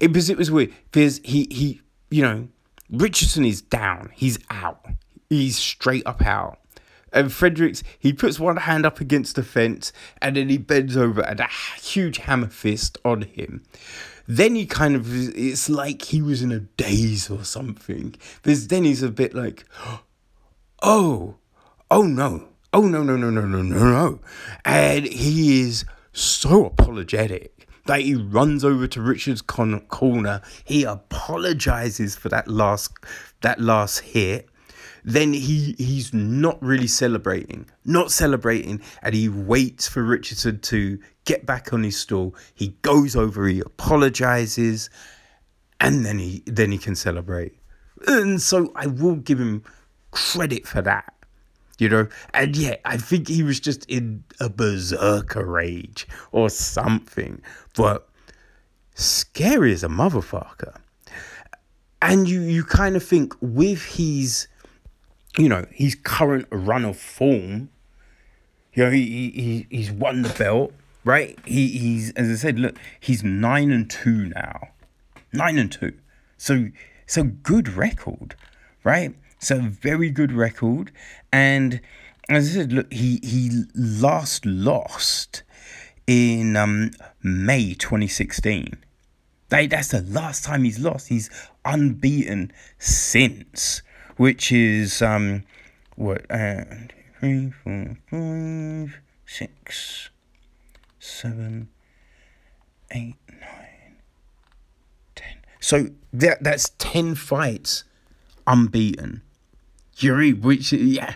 [0.00, 2.48] it because it was weird because he he you know
[2.90, 4.10] Richardson is down.
[4.12, 4.84] He's out.
[5.30, 6.58] He's straight up out.
[7.12, 11.22] And Fredericks, he puts one hand up against the fence and then he bends over
[11.22, 11.48] and a
[11.80, 13.62] huge hammer fist on him.
[14.26, 18.16] Then he kind of, it's like he was in a daze or something.
[18.42, 19.64] Because then he's a bit like,
[20.82, 21.36] oh,
[21.90, 24.20] oh no, oh no, no, no, no, no, no, no.
[24.64, 30.42] And he is so apologetic that he runs over to Richard's con- corner.
[30.64, 32.92] He apologizes for that last
[33.42, 34.48] that last hit.
[35.06, 41.46] Then he he's not really celebrating, not celebrating, and he waits for Richardson to get
[41.46, 42.34] back on his stool.
[42.54, 44.90] He goes over, he apologizes,
[45.80, 47.56] and then he then he can celebrate.
[48.08, 49.62] And so I will give him
[50.10, 51.12] credit for that
[51.78, 57.42] you know and yeah i think he was just in a berserker rage or something
[57.74, 58.08] but
[58.94, 60.74] scary as a motherfucker
[62.00, 64.48] and you you kind of think with his
[65.38, 67.68] you know his current run of form
[68.72, 70.72] you know he, he he's won the belt
[71.04, 71.38] right?
[71.44, 74.70] He he's as i said look he's nine and two now.
[75.32, 75.92] Nine and two.
[76.36, 76.68] So
[77.06, 78.34] so good record
[78.86, 79.14] right?
[79.40, 80.92] So very good record,
[81.30, 81.80] and
[82.28, 85.42] as I said, look, he he last lost
[86.06, 88.76] in um, May 2016.
[89.48, 91.08] That, that's the last time he's lost.
[91.08, 91.28] He's
[91.64, 93.82] unbeaten since,
[94.16, 95.44] which is um,
[95.96, 96.64] what uh,
[97.20, 100.10] three, four, five, six,
[100.98, 101.68] seven,
[102.90, 103.96] eight, nine,
[105.14, 105.36] ten.
[105.60, 107.84] So that that's ten fights
[108.46, 109.22] unbeaten.
[109.98, 111.14] Yuri, which yeah,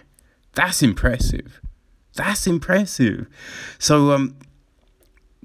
[0.55, 1.61] that's impressive.
[2.15, 3.27] That's impressive.
[3.79, 4.37] So um,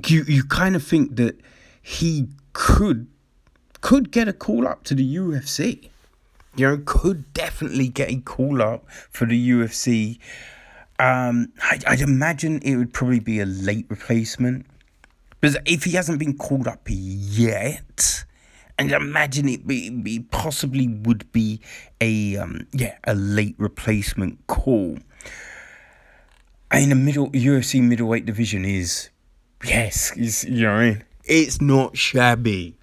[0.07, 1.39] you you kind of think that
[1.81, 3.07] he could
[3.81, 5.89] could get a call up to the UFC.
[6.55, 10.19] You know, could definitely get a call up for the UFC.
[10.99, 14.65] Um, I, I'd imagine it would probably be a late replacement.
[15.41, 18.25] Because if he hasn't been called up yet,
[18.77, 21.61] and imagine it be, be possibly would be
[22.01, 24.97] a um, yeah a late replacement call.
[26.73, 29.09] In the middle UFC middleweight division is
[29.63, 32.75] yes, is you know it's not shabby,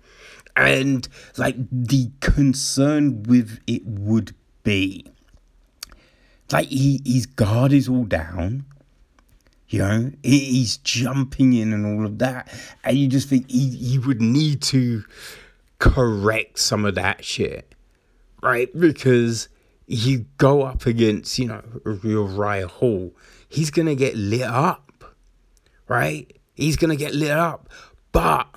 [0.56, 5.06] and like the concern with it would be
[6.50, 8.66] like he his guard is all down.
[9.68, 12.52] You know, he's jumping in and all of that,
[12.84, 15.02] and you just think he, he would need to
[15.78, 17.74] correct some of that shit,
[18.42, 18.68] right?
[18.78, 19.48] Because
[19.86, 21.62] you go up against, you know,
[22.04, 23.12] Uriah Hall,
[23.48, 25.04] he's gonna get lit up,
[25.88, 26.30] right?
[26.54, 27.70] He's gonna get lit up.
[28.12, 28.48] But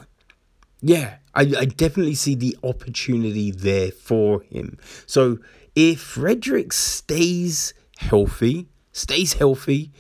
[0.88, 4.78] yeah, I, I definitely see the opportunity there for him.
[5.08, 5.40] So
[5.76, 9.92] if Frederick stays healthy, stays healthy,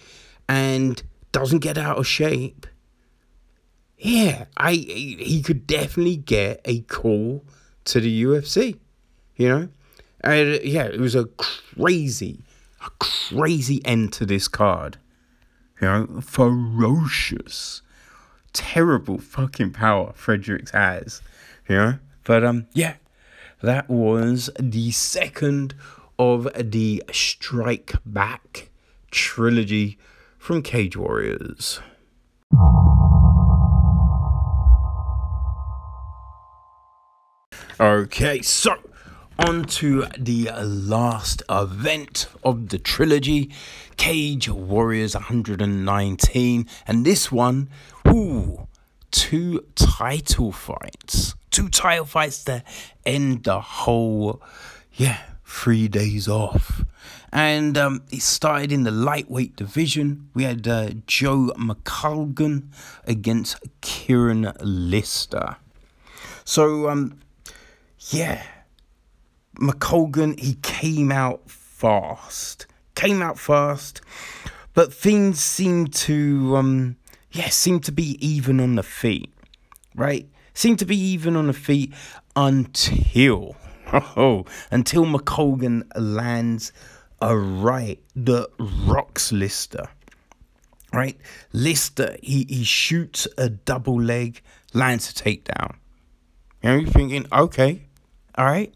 [0.47, 2.67] and doesn't get out of shape,
[3.97, 7.43] yeah, I he could definitely get a call
[7.85, 8.77] to the UFC.
[9.37, 9.69] You know,
[10.21, 12.43] and yeah, it was a crazy,
[12.85, 14.99] a crazy end to this card.
[15.81, 17.81] You know, ferocious,
[18.55, 21.21] terrible fucking power Fredericks has.
[21.67, 22.95] You know, but um, yeah,
[23.61, 25.75] that was the second
[26.17, 28.69] of the Strike Back
[29.11, 29.97] trilogy
[30.37, 31.81] from Cage Warriors.
[37.79, 38.77] Okay, so
[39.39, 43.51] on to the last event of the trilogy
[43.97, 46.67] Cage Warriors 119.
[46.87, 47.69] And this one,
[48.07, 48.67] ooh,
[49.11, 51.35] two title fights.
[51.51, 52.63] Two title fights to
[53.05, 54.41] end the whole,
[54.93, 56.83] yeah, three days off.
[57.31, 60.29] And um, it started in the lightweight division.
[60.33, 62.69] We had uh, Joe McColgan
[63.05, 65.57] against Kieran Lister.
[66.45, 67.19] So, um,
[68.09, 68.43] yeah,
[69.55, 72.67] McColgan, he came out fast.
[72.95, 74.01] Came out fast,
[74.73, 76.95] but things seemed to, um,
[77.31, 79.33] yeah, seemed to be even on the feet,
[79.95, 80.29] right?
[80.53, 81.93] Seemed to be even on the feet
[82.35, 83.57] until,
[83.93, 86.71] oh, until McColgan lands
[87.21, 89.89] a right that rocks Lister.
[90.93, 91.17] Right?
[91.51, 94.41] Lister, he, he shoots a double leg,
[94.73, 95.75] lands a takedown.
[96.63, 97.81] You know, you're thinking, okay,
[98.37, 98.73] all right.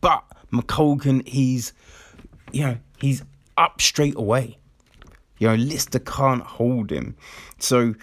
[0.00, 1.72] But McColgan, he's,
[2.52, 3.22] you know, he's
[3.56, 4.58] up straight away.
[5.38, 7.16] You know, Lister can't hold him.
[7.58, 7.94] So,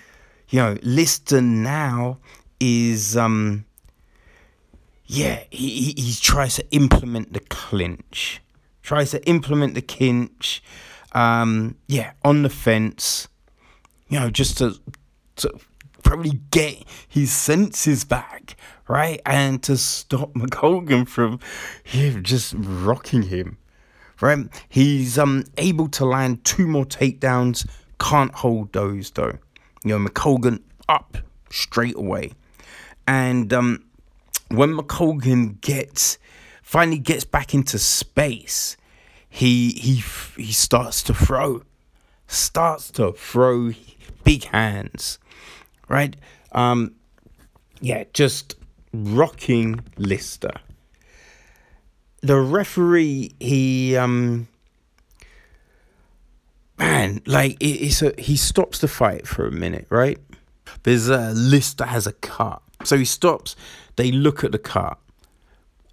[0.50, 2.18] you know, Lister now
[2.60, 3.66] is, um,
[5.06, 8.42] yeah, he, he, tries to implement the clinch
[8.88, 10.64] tries to implement the clinch.
[11.12, 13.28] Um, yeah, on the fence.
[14.08, 14.76] You know, just to,
[15.38, 15.60] to
[16.04, 18.56] probably get his senses back,
[18.88, 19.22] right?
[19.26, 21.40] And to stop McColgan from
[21.92, 23.58] yeah, just rocking him.
[24.20, 24.48] Right?
[24.68, 27.68] He's um able to land two more takedowns.
[28.00, 29.38] Can't hold those though.
[29.84, 31.18] You know, McColgan up
[31.50, 32.32] straight away.
[33.08, 33.84] And um
[34.50, 36.18] when McColgan gets
[36.62, 38.76] finally gets back into space,
[39.30, 40.04] he he
[40.42, 41.62] he starts to throw,
[42.28, 43.72] starts to throw
[44.24, 45.20] big hands,
[45.88, 46.16] right?
[46.52, 46.94] Um,
[47.82, 48.56] yeah, just
[48.94, 50.52] rocking Lister.
[52.22, 54.48] The referee, he um,
[56.78, 60.20] man, like it, a he stops the fight for a minute, right?
[60.84, 63.56] There's a Lister has a cut, so he stops.
[63.96, 65.00] They look at the cut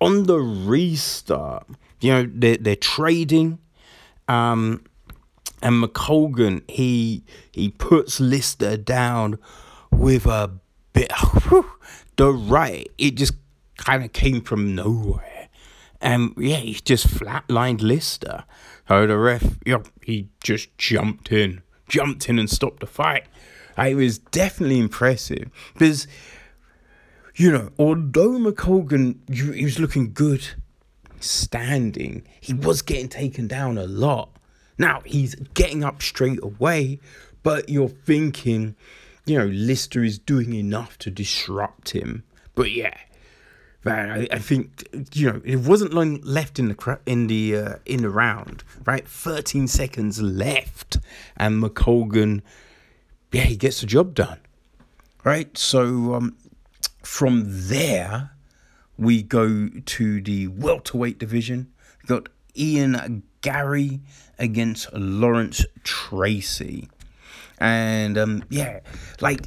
[0.01, 1.66] on the restart,
[2.01, 3.59] you know, they're, they're trading.
[4.28, 4.84] Um,
[5.62, 9.38] and McColgan, he he puts Lister down
[9.95, 10.51] with a
[10.92, 11.12] bit
[11.49, 11.70] whew,
[12.16, 12.88] the right.
[12.99, 13.34] It just
[13.76, 15.49] kind of came from nowhere.
[16.01, 18.45] And yeah, he just flatlined Lister.
[18.90, 23.24] Oh, the ref, you know, he just jumped in, jumped in and stopped the fight.
[23.78, 26.07] It was definitely impressive because
[27.36, 30.47] you know, although McColgan, he was looking good
[31.18, 34.30] standing, he was getting taken down a lot.
[34.78, 37.01] Now he's getting up straight away,
[37.42, 38.76] but you're thinking,
[39.26, 42.24] you know, Lister is doing enough to disrupt him.
[42.54, 42.96] But yeah,
[43.84, 47.74] man, I, I think you know it wasn't long left in the in the uh,
[47.86, 49.06] in the round, right?
[49.06, 50.98] Thirteen seconds left,
[51.36, 52.42] and McColgan,
[53.32, 54.38] yeah, he gets the job done,
[55.24, 55.56] right?
[55.56, 56.36] So um,
[57.02, 58.30] from there,
[58.98, 61.72] we go to the welterweight division.
[62.02, 64.00] We've got Ian Garry
[64.38, 66.88] against Lawrence Tracy.
[67.59, 68.80] And um, yeah,
[69.20, 69.40] like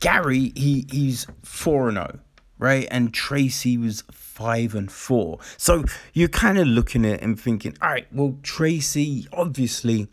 [0.00, 2.18] Garry, he he's 4 and 0,
[2.58, 2.86] right?
[2.90, 5.38] And Tracy was 5 and 4.
[5.56, 10.08] So you're kind of looking at and thinking, all right, well, Tracy, obviously,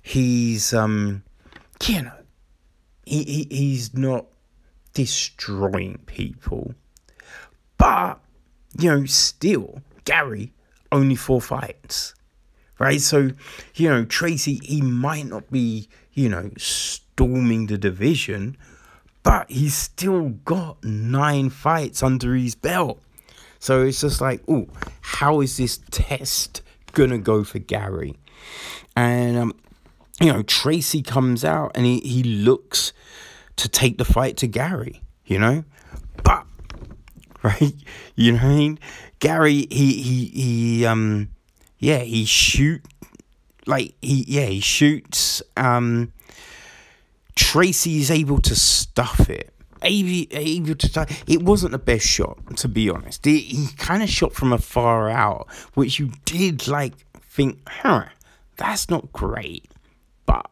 [0.00, 1.22] he's, um,
[1.86, 2.12] you know,
[3.04, 4.26] he, he he's not
[4.94, 6.74] destroying people.
[7.76, 8.20] But,
[8.78, 10.52] you know, still, Garry
[10.90, 12.14] only four fights.
[12.78, 13.00] Right?
[13.00, 13.30] So,
[13.74, 18.56] you know, Tracy, he might not be, you know, storming the division,
[19.22, 23.00] but he's still got nine fights under his belt.
[23.58, 24.68] So it's just like, oh,
[25.00, 26.62] how is this test
[26.92, 28.16] gonna go for Garry?
[28.94, 29.52] And um,
[30.20, 32.92] you know, Tracy comes out and he, he looks
[33.56, 35.64] to take the fight to Garry, you know?
[36.22, 36.46] But
[37.42, 37.74] right?
[38.14, 38.78] You know what I mean?
[39.20, 41.30] Garry he he he um
[41.78, 42.82] yeah, he shoot
[43.66, 46.12] like he yeah, he shoots um
[47.38, 49.54] Tracy is able to stuff it.
[49.82, 51.22] Able, able to stuff.
[51.28, 53.24] It wasn't the best shot, to be honest.
[53.24, 58.06] He, he kind of shot from afar out, which you did like think, huh,
[58.56, 59.70] that's not great
[60.26, 60.50] But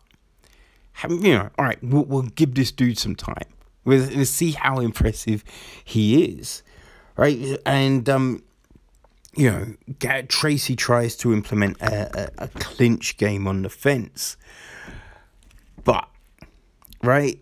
[1.09, 3.49] you know, all right, we'll, we'll give this dude some time.
[3.85, 5.43] We'll, we'll see how impressive
[5.85, 6.63] he is,
[7.17, 7.59] right?
[7.67, 8.45] And um,
[9.37, 14.37] you know, Tracy tries to implement a, a, a clinch game on the fence,
[15.85, 16.09] but
[17.03, 17.41] right,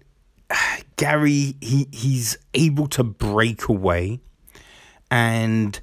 [0.96, 4.20] Garry, he he's able to break away
[5.10, 5.80] and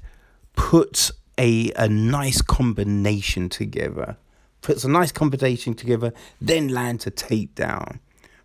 [0.54, 4.16] put a a nice combination together
[4.62, 7.98] puts a nice combination together, then lands a takedown.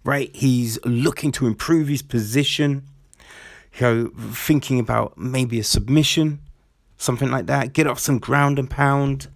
[0.04, 0.36] Right?
[0.36, 2.84] He's looking to improve his position,
[3.76, 6.40] you know, thinking about maybe a submission,
[6.98, 7.74] something like that.
[7.74, 9.28] Get off some ground and pound.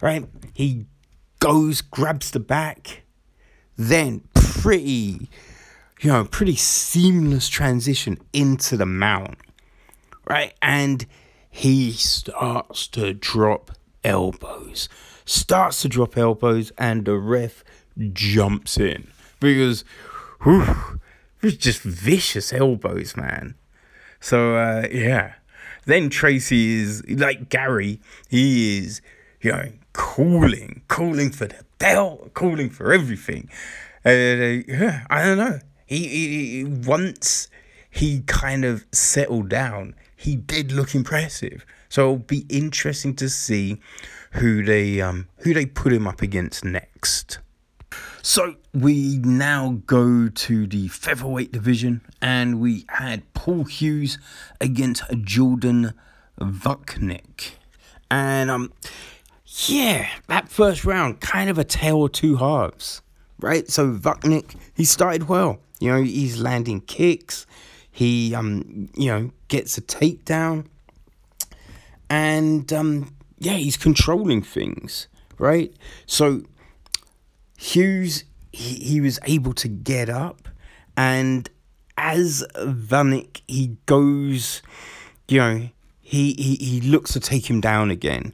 [0.00, 0.26] Right?
[0.54, 0.86] He
[1.42, 3.02] goes, grabs the back,
[3.76, 5.28] then pretty,
[6.00, 9.38] you know, pretty seamless transition into the mount,
[10.28, 10.54] right?
[10.62, 11.04] And
[11.50, 13.72] he starts to drop
[14.04, 14.88] elbows,
[15.24, 17.64] starts to drop elbows, and the ref
[18.12, 19.08] jumps in
[19.40, 19.84] because
[20.42, 21.00] whew,
[21.42, 23.56] it's just vicious elbows, man.
[24.20, 25.34] So uh, yeah.
[25.84, 28.00] Then Tracy is like Garry.
[28.28, 29.00] He is,
[29.40, 33.48] you know, calling, calling for the belt, calling for everything.
[34.04, 35.58] Uh, yeah, I don't know.
[35.86, 37.48] He, he, he once
[37.90, 41.66] he kind of settled down, he did look impressive.
[41.88, 43.78] So it'll be interesting to see
[44.32, 47.38] who they um who they put him up against next.
[48.24, 54.16] So we now go to the featherweight division, and we had Paul Hughes
[54.60, 55.92] against Jordan
[56.40, 57.54] Vucknick,
[58.08, 58.72] and um,
[59.66, 63.02] yeah, that first round kind of a tale of two halves,
[63.40, 63.68] right?
[63.68, 67.44] So Vucknick he started well, you know, he's landing kicks,
[67.90, 70.66] he um, you know, gets a takedown,
[72.08, 75.08] and um, yeah, he's controlling things,
[75.38, 75.74] right?
[76.06, 76.42] So
[77.62, 80.48] Hughes, he, he was able to get up,
[80.96, 81.48] and
[81.96, 84.62] as Vanek, he goes,
[85.28, 85.68] you know,
[86.00, 88.32] he, he, he looks to take him down again.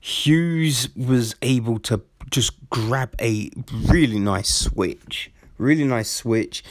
[0.00, 3.50] Hughes was able to just grab a
[3.86, 6.64] really nice switch, really nice switch,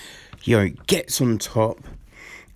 [0.43, 1.79] you know, gets on top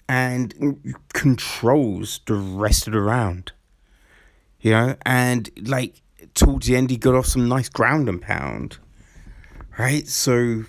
[0.10, 3.54] and controls the rest of the round.
[4.60, 6.02] You know, and like
[6.34, 8.80] towards the end, he got off some nice ground and pound
[9.78, 10.08] right?
[10.08, 10.66] So,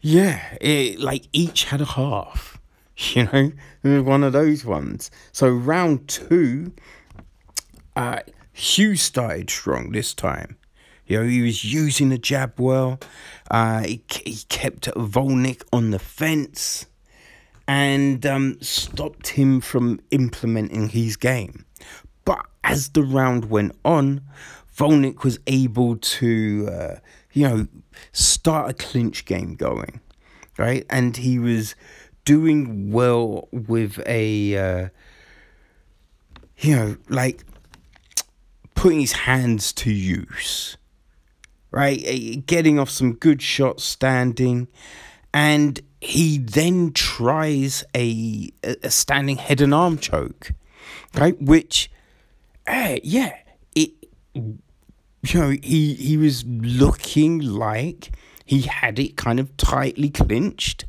[0.00, 2.58] yeah, it like each had a half,
[2.96, 3.24] you
[3.82, 5.10] know, one of those ones.
[5.32, 6.72] So round two,
[7.94, 8.20] uh,
[8.52, 10.56] Hugh started strong this time.
[11.06, 12.98] You know, he was using the jab well.
[13.50, 16.86] Uh, he, he kept Volnick on the fence
[17.68, 21.64] and um, stopped him from implementing his game.
[22.24, 24.22] But as the round went on,
[24.76, 26.94] Volnick was able to uh,
[27.36, 27.66] you know,
[28.12, 30.00] start a clinch game going,
[30.56, 30.86] right?
[30.88, 31.74] And he was
[32.24, 34.88] doing well with a, uh,
[36.56, 37.44] you know, like
[38.74, 40.78] putting his hands to use,
[41.70, 42.42] right?
[42.46, 44.66] Getting off some good shots standing.
[45.34, 48.48] And he then tries a,
[48.82, 50.52] a standing head and arm choke,
[51.14, 51.38] right?
[51.38, 51.90] Which,
[52.66, 53.36] uh, yeah,
[53.74, 53.90] it
[55.26, 58.10] you know, he he was looking like
[58.44, 60.84] he had it kind of tightly clinched,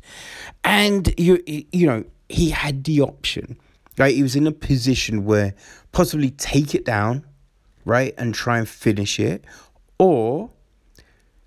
[0.64, 3.58] and you you know he had the option,
[3.98, 4.14] right?
[4.14, 5.54] He was in a position where
[5.92, 7.26] possibly take it down,
[7.84, 9.44] right, and try and finish it,
[9.98, 10.50] or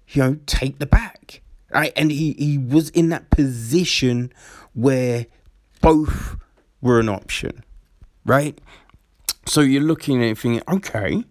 [0.09, 1.93] you know take the back, right?
[1.95, 4.31] And he he was in that position
[4.73, 5.27] where
[5.81, 6.37] both
[6.81, 7.63] were an option.
[8.25, 8.59] right?
[9.45, 11.23] So you're looking at it thinking, okay,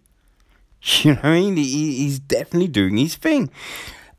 [1.02, 1.56] You know what I mean?
[1.56, 3.50] He, he's definitely doing his thing.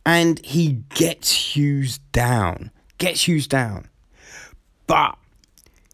[0.05, 2.71] And he gets Hughes down.
[2.97, 3.87] Gets Hughes down.
[4.87, 5.17] But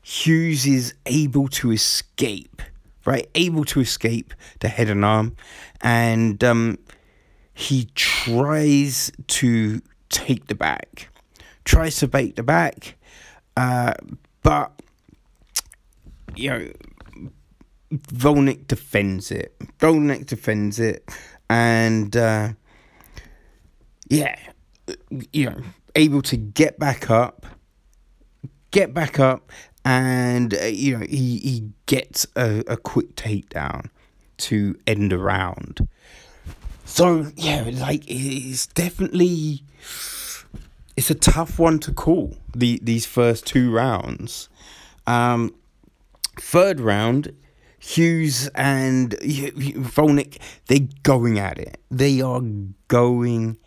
[0.02, 2.62] Hughes is able to escape,
[3.06, 3.30] right?
[3.36, 5.36] Able to escape the head and arm.
[5.82, 6.80] And um,
[7.54, 11.10] he tries to take the back.
[11.66, 12.96] Tries to bait the back.
[13.58, 13.94] Uh,
[14.44, 14.72] but,
[16.36, 16.72] you know,
[17.94, 19.58] Volnick defends it.
[19.80, 21.10] Volnick defends it,
[21.50, 22.50] and uh,
[24.10, 24.38] yeah,
[25.32, 25.62] you know,
[25.96, 27.46] able to get back up,
[28.72, 29.52] get back up,
[29.86, 33.90] and uh, you know he he gets a, a quick takedown
[34.38, 35.88] to end the round.
[36.84, 39.64] So yeah, like it's definitely
[40.98, 44.50] it's a tough one to call the these first two rounds.
[45.06, 45.56] Um,
[46.38, 47.34] third round
[47.88, 51.80] Hughes and Volnick, they're going at it.
[51.90, 52.42] They are
[52.90, 53.58] going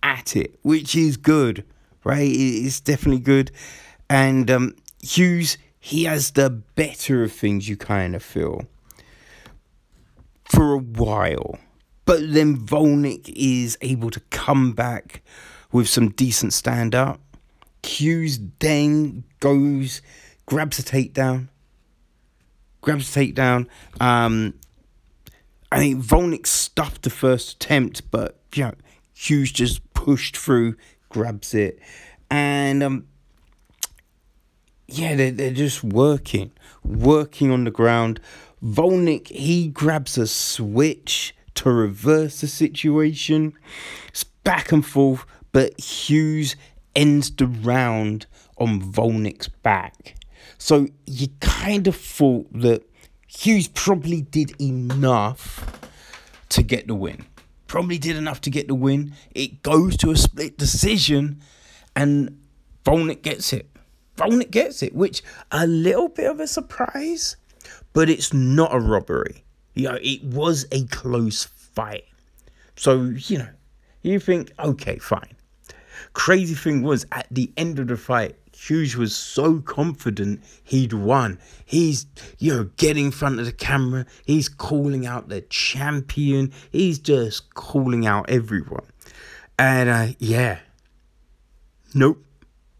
[0.00, 1.64] at it, which is good,
[2.04, 2.30] right?
[2.32, 3.50] It's definitely good.
[4.08, 8.62] And um, Hughes, he has the better of things, you kind of feel,
[10.44, 11.58] for a while.
[12.04, 15.20] But then Volnick is able to come back
[15.72, 17.20] with some decent stand up.
[17.82, 20.00] Hughes then goes,
[20.46, 21.48] grabs a takedown,
[22.84, 23.66] grabs a takedown.
[23.98, 24.54] Um,
[25.72, 28.74] I think Volnick stuffed the first attempt, but you know,
[29.14, 30.76] Hughes just pushed through,
[31.08, 31.80] grabs it,
[32.30, 33.06] and um,
[34.86, 36.52] yeah, they're, they're just working,
[36.84, 38.20] working on the ground.
[38.62, 43.54] Volnick he grabs a switch to reverse the situation.
[44.08, 46.54] It's back and forth, but Hughes
[46.94, 48.26] ends the round
[48.58, 50.16] on Volnick's back.
[50.64, 52.90] So you kind of thought that
[53.26, 55.62] Hughes probably did enough
[56.48, 57.26] to get the win.
[57.66, 59.12] Probably did enough to get the win.
[59.34, 61.42] It goes to a split decision,
[61.94, 62.40] and
[62.82, 63.68] Volnick gets it.
[64.16, 67.36] Volnick gets it, which a little bit of a surprise,
[67.92, 69.44] but it's not a robbery.
[69.74, 72.04] You know, it was a close fight.
[72.76, 73.50] So, you know,
[74.00, 75.36] you think, okay, fine.
[76.14, 78.36] Crazy thing was, at the end of the fight,
[78.66, 81.38] Hughes was so confident he'd won.
[81.66, 82.06] He's,
[82.38, 84.06] you know, getting in front of the camera.
[84.24, 86.50] He's calling out the champion.
[86.70, 88.86] He's just calling out everyone.
[89.58, 90.60] And uh, yeah,
[91.94, 92.24] nope,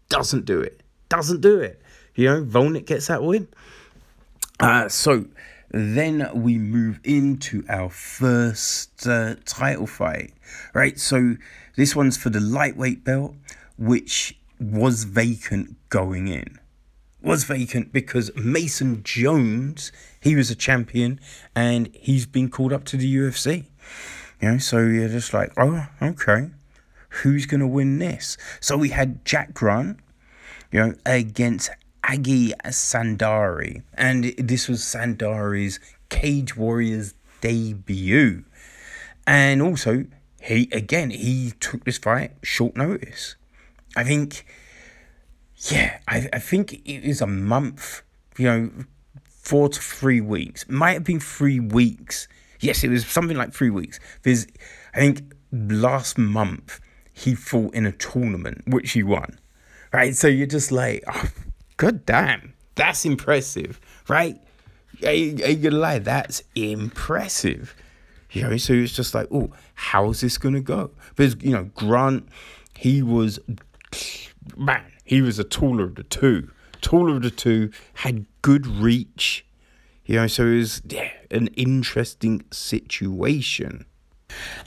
[0.09, 0.81] doesn't do it.
[1.07, 1.79] Doesn't do it.
[2.15, 3.47] You know, Volnick gets that win.
[4.59, 5.25] Uh, so
[5.69, 10.33] then we move into our first uh, title fight,
[10.73, 10.99] right?
[10.99, 11.35] So
[11.75, 13.35] this one's for the lightweight belt,
[13.77, 16.59] which was vacant going in.
[17.21, 19.91] Was vacant because Mason Jones,
[20.21, 21.19] he was a champion
[21.55, 23.65] and he's been called up to the UFC.
[24.41, 26.49] You know, so you're just like, oh, okay,
[27.09, 28.37] who's gonna win this?
[28.59, 29.99] So we had Jack Grant,
[30.71, 31.71] you know, against
[32.03, 35.79] Agy Sardari, and this was Sandari's
[36.09, 38.43] Cage Warriors debut,
[39.25, 40.05] and also
[40.41, 43.35] he again he took this fight short notice.
[43.95, 44.45] I think,
[45.69, 48.01] yeah, I, I think it is a month,
[48.37, 48.69] you know,
[49.27, 50.67] four to three weeks.
[50.67, 52.27] Might have been three weeks.
[52.59, 53.99] Yes, it was something like three weeks.
[54.21, 54.47] Because
[54.93, 56.79] I think last month
[57.13, 59.39] he fought in a tournament, which he won.
[59.93, 60.15] Right?
[60.15, 61.29] So you're just like, oh,
[61.77, 63.79] god damn, that's impressive,
[64.09, 64.37] right?
[65.03, 67.75] Ain't, ain't gonna lie, that's impressive.
[68.31, 70.91] You know, so it's just like, oh, how's this gonna go?
[71.15, 72.27] Because you know, Grant,
[72.77, 73.39] he was
[74.55, 76.49] man, he was a taller of the two.
[76.81, 79.45] Taller of the two, had good reach.
[80.05, 83.85] You know, so it was yeah, an interesting situation.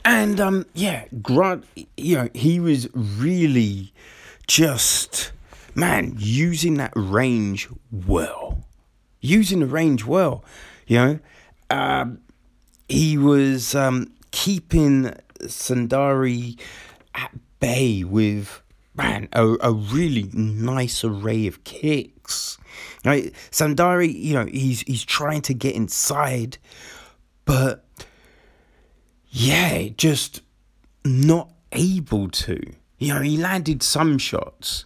[0.03, 1.65] And um, yeah, Grant,
[1.95, 3.93] you know, he was really
[4.47, 5.31] just
[5.75, 8.65] man using that range well,
[9.21, 10.43] using the range well.
[10.87, 11.19] You know,
[11.69, 12.19] um,
[12.87, 16.59] he was um, keeping Sardari
[17.15, 18.61] at bay with
[18.99, 22.57] man, a, a really nice array of kicks.
[23.05, 23.33] Right?
[23.49, 26.57] Sardari, you know, he's he's trying to get inside,
[27.45, 27.85] but
[29.29, 30.41] yeah, just
[31.05, 32.59] not able to.
[32.97, 34.85] You know, he landed some shots.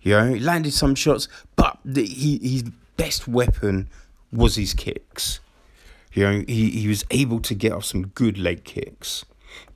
[0.00, 2.64] You know, he landed some shots, but the, he his
[2.96, 3.88] best weapon
[4.32, 5.38] was his kicks.
[6.12, 9.24] You know, he, he was able to get off some good leg kicks.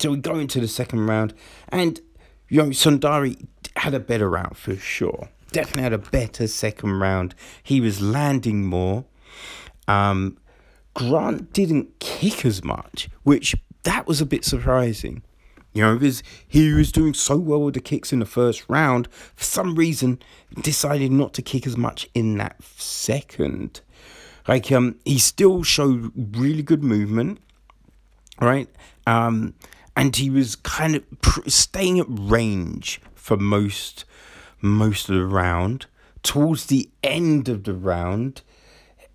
[0.01, 1.33] So we go into the second round,
[1.69, 2.01] and
[2.49, 5.29] you know, Sardari had a better round for sure.
[5.53, 7.35] Definitely had a better second round.
[7.63, 9.05] He was landing more.
[9.89, 10.39] Um,
[10.95, 15.23] Grant didn't kick as much, which that was a bit surprising.
[15.73, 19.09] You know, because he was doing so well with the kicks in the first round,
[19.13, 20.19] for some reason
[20.63, 23.83] decided not to kick as much in that second.
[24.49, 27.41] Like um, he still showed really good movement,
[28.41, 28.69] right?
[29.07, 29.55] Um,
[29.97, 31.03] and he was kind of
[31.47, 34.05] staying at range for most
[34.61, 35.87] most of the round.
[36.23, 38.43] Towards the end of the round,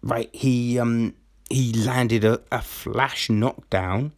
[0.01, 1.13] right, he um
[1.49, 4.13] he landed a, a flash knockdown,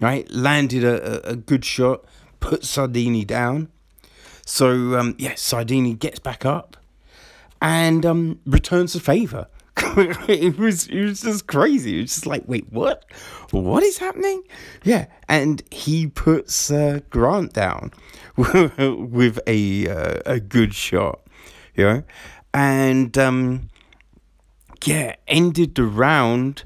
[0.00, 0.30] right?
[0.30, 2.04] Landed a, a, a good shot,
[2.40, 3.68] put Sardini down.
[4.46, 6.76] So um yeah, Sardini gets back up
[7.60, 9.48] and um returns the favour.
[10.28, 11.98] it was it was just crazy.
[11.98, 13.04] It was just like, wait, what?
[13.50, 14.42] What is happening?
[14.84, 17.92] Yeah, and he puts uh, Grant down
[18.36, 21.20] with a uh, a good shot,
[21.74, 22.02] you know,
[22.52, 23.68] and um,
[24.84, 26.64] yeah, ended the round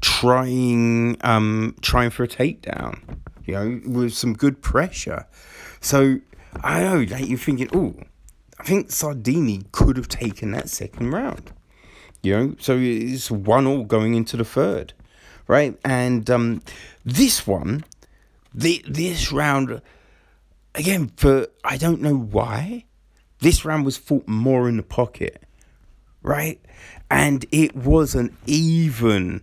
[0.00, 3.00] trying um trying for a takedown,
[3.44, 5.26] you know, with some good pressure.
[5.80, 6.20] So
[6.62, 7.94] I know, like you're thinking, oh,
[8.58, 11.52] I think Sardini could have taken that second round.
[12.22, 14.92] You know, so it's one all going into the third,
[15.46, 15.78] right?
[15.84, 16.62] And um,
[17.04, 17.84] this one,
[18.52, 19.80] the this round,
[20.74, 22.84] again for I don't know why,
[23.40, 25.42] this round was fought more in the pocket,
[26.22, 26.60] right?
[27.10, 29.42] And it was an even.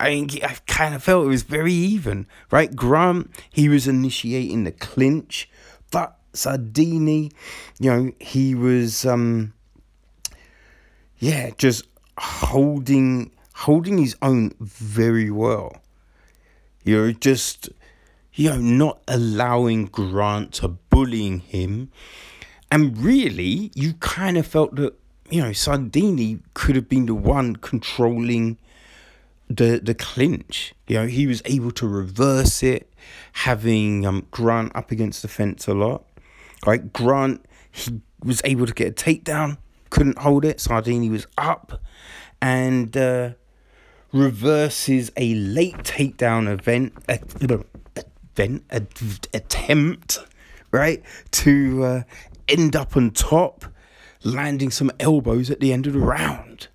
[0.00, 2.74] I mean, I kind of felt it was very even, right?
[2.74, 5.50] Grant, he was initiating the clinch,
[5.90, 7.32] but Sardini,
[7.80, 9.54] you know, he was, um,
[11.18, 11.84] yeah, just
[12.18, 15.76] holding holding his own very well.
[16.84, 17.68] You know, just
[18.38, 21.90] you know, not allowing Grant to bullying him.
[22.70, 24.94] And really, you kind of felt that,
[25.28, 28.58] you know, Sardini could have been the one controlling
[29.48, 30.72] the the clinch.
[30.86, 32.92] You know, he was able to reverse it,
[33.32, 36.04] having um, Grant up against the fence a lot.
[36.64, 39.58] Right, Grant he was able to get a takedown,
[39.90, 40.60] couldn't hold it.
[40.60, 41.80] Sardini was up,
[42.40, 43.30] and uh,
[44.12, 46.92] reverses a late takedown event.
[47.40, 48.64] Event
[49.34, 50.18] attempt,
[50.70, 52.02] right, to uh,
[52.48, 53.64] end up on top,
[54.22, 56.68] landing some elbows at the end of the round.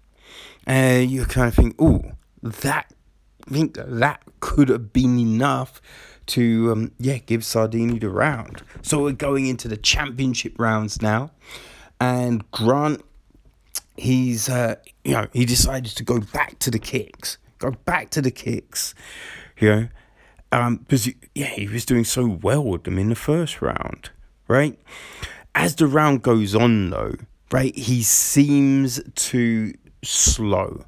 [0.66, 2.11] And uh, you kind of think, oh,
[2.41, 2.93] that
[3.47, 5.82] I think that could have been enough
[6.26, 8.64] to um, yeah give Sardini the round.
[8.82, 11.32] So we're going into the championship rounds now,
[12.00, 13.02] and Grant
[13.96, 18.22] he's uh, you know he decided to go back to the kicks, go back to
[18.22, 18.94] the kicks,
[19.60, 19.88] you know,
[20.52, 24.10] um, because yeah he was doing so well with them in the first round,
[24.48, 24.80] right?
[25.56, 27.16] As the round goes on though,
[27.52, 29.74] right, he seems to
[30.04, 30.86] slow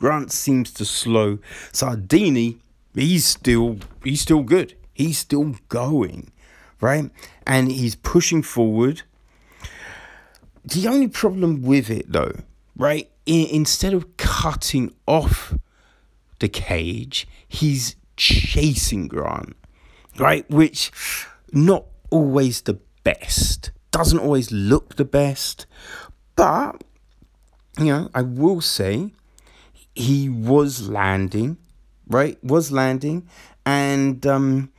[0.00, 1.38] Grant seems to slow.
[1.72, 2.58] Sardini,
[2.94, 4.74] he's still he's still good.
[4.94, 6.32] He's still going,
[6.80, 7.10] right?
[7.46, 9.02] And he's pushing forward.
[10.70, 12.32] The only problem with it though,
[12.76, 13.10] right?
[13.28, 15.54] I- instead of cutting off
[16.38, 19.56] the cage, he's chasing Grant,
[20.18, 20.48] right?
[20.50, 20.92] Which
[21.52, 23.70] not always the best.
[23.90, 25.66] Doesn't always look the best.
[26.36, 26.82] But
[27.78, 29.12] you know, I will say
[29.94, 31.56] he was landing,
[32.06, 32.42] right?
[32.44, 33.28] Was landing,
[33.66, 34.70] and um,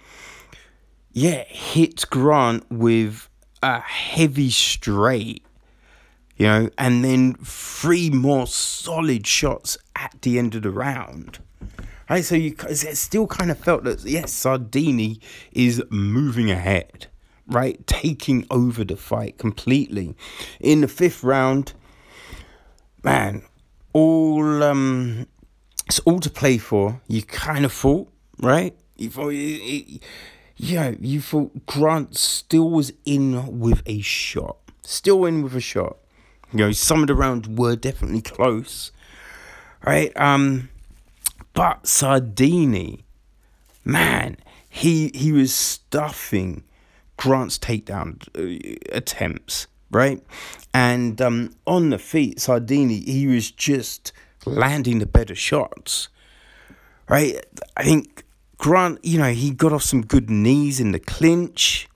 [1.12, 3.28] yeah, hit Grant with
[3.62, 5.44] a heavy straight,
[6.42, 11.38] you know, and then three more solid shots at the end of the round.
[12.10, 15.20] Right, so you it still kind of felt that yes, Sardini
[15.52, 17.06] is moving ahead,
[17.46, 20.16] right, taking over the fight completely.
[20.60, 21.74] In the fifth round,
[23.04, 23.44] man,
[23.94, 25.28] all um,
[25.86, 27.02] it's all to play for.
[27.08, 28.76] You kind of thought, right?
[28.98, 30.02] You thought, it,
[30.58, 35.98] yeah, you thought Grant still was in with a shot, still in with a shot.
[36.52, 38.92] You know, some of the rounds were definitely close,
[39.86, 40.16] right?
[40.20, 40.70] Um,
[41.54, 43.04] but Sardini,
[43.86, 44.38] man,
[44.70, 46.64] he he was stuffing
[47.18, 50.24] Grant's takedown uh, attempts right?
[50.74, 54.12] And um, on the feet, Sardini, he was just
[54.46, 56.08] landing the better shots,
[57.08, 57.46] right?
[57.78, 58.24] I think
[58.58, 61.88] Grant, you know, he got off some good knees in the clinch.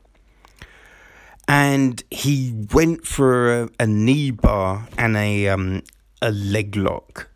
[1.47, 5.83] And he went for a, a knee bar and a um,
[6.21, 7.29] a leg lock.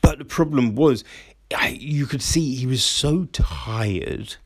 [0.00, 1.04] But the problem was,
[1.70, 4.36] you could see he was so tired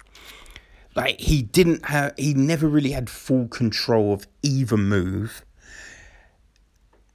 [0.99, 5.45] like he didn't have, he never really had full control of either move,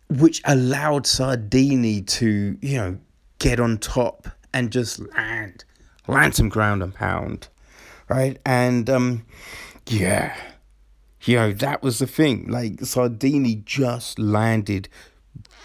[0.07, 2.97] which allowed Sardini to, you know,
[3.39, 5.65] get on top and just land,
[6.07, 7.49] land some ground and pound,
[8.07, 8.39] right?
[8.45, 9.25] And um,
[9.87, 10.33] yeah,
[11.23, 12.47] you know that was the thing.
[12.47, 14.89] Like Sardini just landed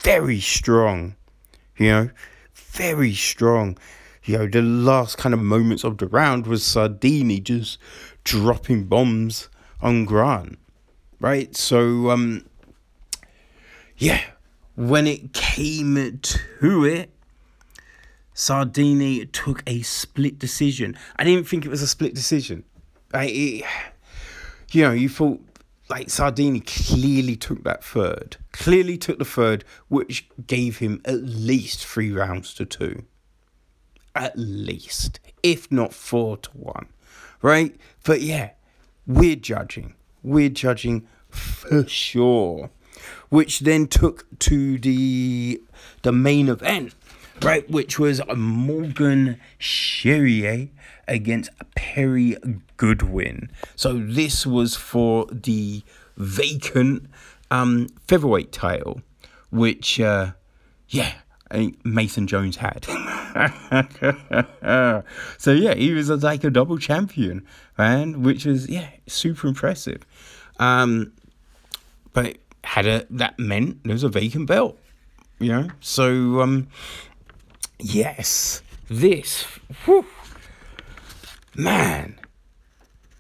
[0.01, 1.17] very strong,
[1.77, 2.11] you know,
[2.55, 3.77] very strong
[4.29, 7.79] you know, the last kind of moments of the round was Sardini just
[8.25, 9.49] dropping bombs
[9.81, 10.59] on Grant,
[11.19, 11.57] right?
[11.57, 12.45] So, um,
[13.97, 14.21] yeah,
[14.77, 17.11] when it came to it,
[18.35, 20.95] Sardini took a split decision.
[21.17, 22.65] I didn't think it was a split decision.
[23.15, 23.65] Like, it,
[24.73, 25.41] you know, you thought
[25.89, 31.87] like Sardini clearly took that third, clearly took the third, which gave him at least
[31.87, 33.05] three rounds to two
[34.19, 36.89] at least, if not four to one,
[37.41, 37.75] right?
[38.05, 38.51] But yeah,
[39.07, 39.95] we're judging.
[40.23, 42.71] We're judging for sure.
[43.29, 45.63] Which then took to the
[46.03, 46.95] the main event,
[47.43, 47.69] right?
[47.71, 50.71] Which was Morgan Charrière
[51.07, 52.37] against Perry
[52.79, 53.51] Goodwin.
[53.77, 55.83] So this was for the
[56.17, 57.11] vacant
[57.51, 59.03] um, featherweight title,
[59.51, 60.33] which uh,
[60.89, 61.13] yeah,
[61.85, 62.85] Mason Jones had.
[65.39, 70.07] so yeah, he was like a double champion, man, which was yeah super impressive.
[70.59, 71.13] Um,
[72.13, 74.79] but had a that meant there was a vacant belt,
[75.39, 75.69] you know.
[75.81, 76.69] So um,
[77.79, 79.43] yes, this,
[79.85, 80.07] whew,
[81.55, 82.19] man,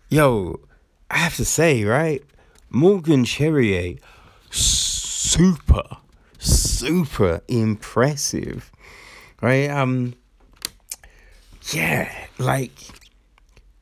[0.08, 0.60] yo,
[1.10, 2.22] I have to say, right,
[2.70, 3.98] Morgan Charrière,
[4.50, 5.98] super
[6.38, 8.70] super impressive,
[9.42, 9.68] right?
[9.70, 10.14] Um,
[11.72, 12.72] yeah, like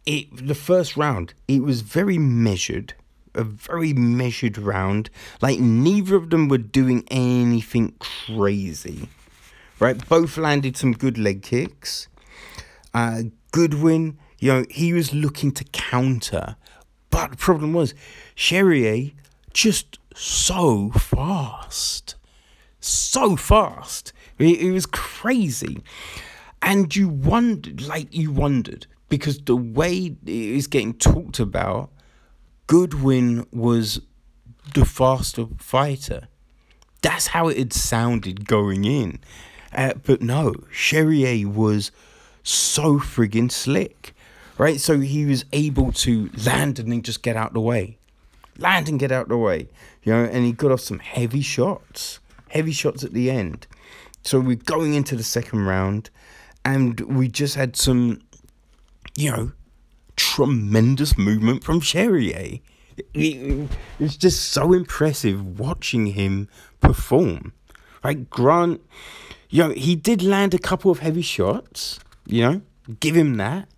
[0.05, 0.47] it.
[0.47, 2.95] The first round, it was very measured,
[3.35, 5.11] a very measured round.
[5.41, 9.09] Like neither of them were doing anything crazy,
[9.79, 10.09] right?
[10.09, 12.09] Both landed some good leg kicks.
[12.95, 16.57] Uh, Goodwin, you know, he was looking to counter,
[17.11, 17.95] but the problem was
[18.37, 19.15] Charrière
[19.53, 22.17] just so fast,
[22.81, 24.13] so fast.
[24.39, 25.83] It, it was crazy.
[26.63, 31.91] And you wondered, like, you wondered, because the way it was getting talked about,
[32.67, 34.01] Goodwin was
[34.75, 36.29] the faster fighter.
[37.03, 39.21] That's how it had sounded going in.
[39.73, 41.93] Uh, but no, Charrière was
[42.43, 44.15] so friggin' slick,
[44.59, 44.81] right?
[44.81, 47.99] So he was able to land and then just get out the way.
[48.59, 49.69] Land and get out the way,
[50.03, 53.67] you know, and he got off some heavy shots, heavy shots at the end.
[54.23, 56.11] So we're going into the second round,
[56.65, 58.23] and we just had some,
[59.15, 59.53] you know,
[60.17, 62.61] tremendous movement from Charrière.
[63.13, 63.69] It,
[64.01, 66.49] it's just so impressive watching him
[66.81, 67.53] perform.
[68.03, 68.81] Right, Grant,
[69.51, 72.63] you know, he did land a couple of heavy shots, you know,
[73.01, 73.69] give him that.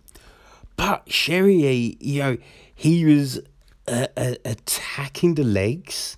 [0.79, 2.37] But Charrière, you know,
[2.73, 3.37] he was
[3.85, 6.17] uh, uh, attacking the legs.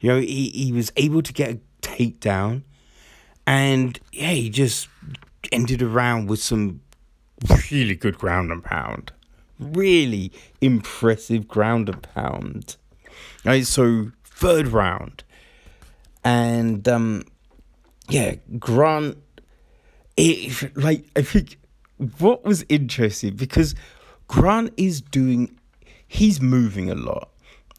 [0.00, 2.62] You know, he, he was able to get a takedown.
[3.46, 4.88] And yeah, he just
[5.52, 6.80] ended around with some
[7.70, 9.12] really good ground and pound.
[9.60, 12.76] Really impressive ground and pound.
[13.44, 15.22] Right, so third round.
[16.24, 17.22] And um
[18.08, 19.18] yeah, Grant
[20.16, 21.58] it, like I think
[22.18, 23.74] what was interesting because
[24.28, 25.58] Grant is doing
[26.06, 27.30] he's moving a lot,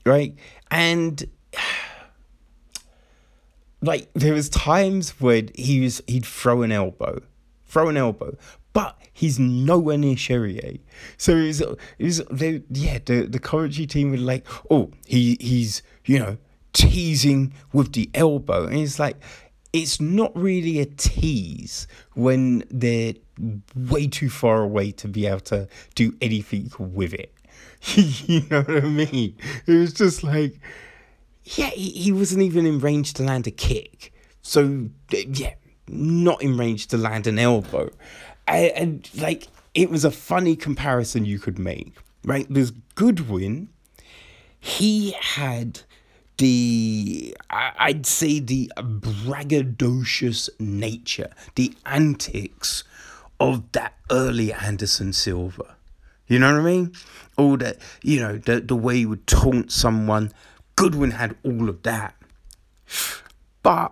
[0.06, 0.36] right?
[0.72, 1.24] And
[3.82, 7.22] like there was times when he was he'd throw an elbow,
[7.66, 8.38] throw an elbow,
[8.74, 10.80] but he's nowhere near Charrière.
[11.18, 15.38] So it was, it was they, yeah, the the commentary team were like, oh, he
[15.40, 16.38] he's you know
[16.74, 19.18] teasing with the elbow, and it's like
[19.74, 23.14] it's not really a tease when they're
[23.76, 27.34] way too far away to be able to do anything with it.
[27.96, 29.36] you know what I mean?
[29.66, 30.60] It was just like
[31.56, 34.14] yeah, he, wasn't even in range to land a kick.
[34.42, 35.54] So, yeah,
[35.88, 37.90] not in range to land an elbow.
[38.48, 42.46] And, and like, it was a funny comparison you could make, right?
[42.50, 43.70] There's Goodwin.
[44.60, 45.82] He had
[46.40, 52.84] the I'd say the braggadocious nature, the antics
[53.40, 55.76] of that early Anderson Silva.
[56.28, 56.94] You know what I mean?
[57.38, 60.32] All that you know, the the way he would taunt someone,
[60.76, 62.16] Goodwin had all of that.
[63.62, 63.92] But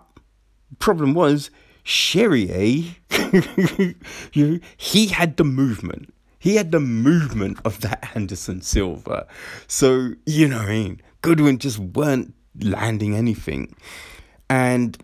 [0.80, 1.52] problem was,
[1.86, 2.95] Charrière,
[4.34, 6.14] you he had the movement.
[6.39, 9.28] He had the movement of that Anderson Silva.
[9.68, 11.02] So, you know what I mean?
[11.22, 13.76] Goodwin just weren't landing anything.
[14.49, 14.97] And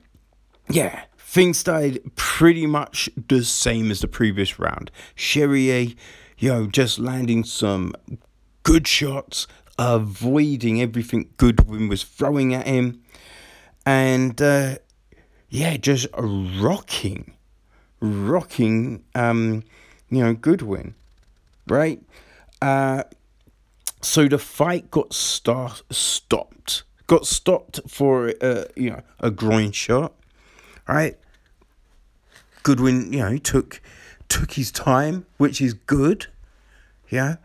[0.70, 4.92] yeah, things started pretty much the same as the previous round.
[5.16, 5.96] Charrière,
[6.38, 7.94] you know, just landing some
[8.64, 9.48] good shots,
[9.78, 13.02] avoiding everything Goodwin was throwing at him,
[13.86, 14.76] and uh,
[15.50, 17.34] yeah, just rocking,
[18.00, 19.64] rocking, um,
[20.10, 20.96] you know, Goodwin,
[21.68, 22.02] right?
[22.62, 23.04] Uh,
[24.04, 30.14] so the fight got start stopped, got stopped for uh, you know a groin shot,
[30.88, 31.18] right?
[32.64, 33.82] Goodwin, you know, took
[34.30, 36.28] took his time, which is good.
[37.10, 37.38] Yeah,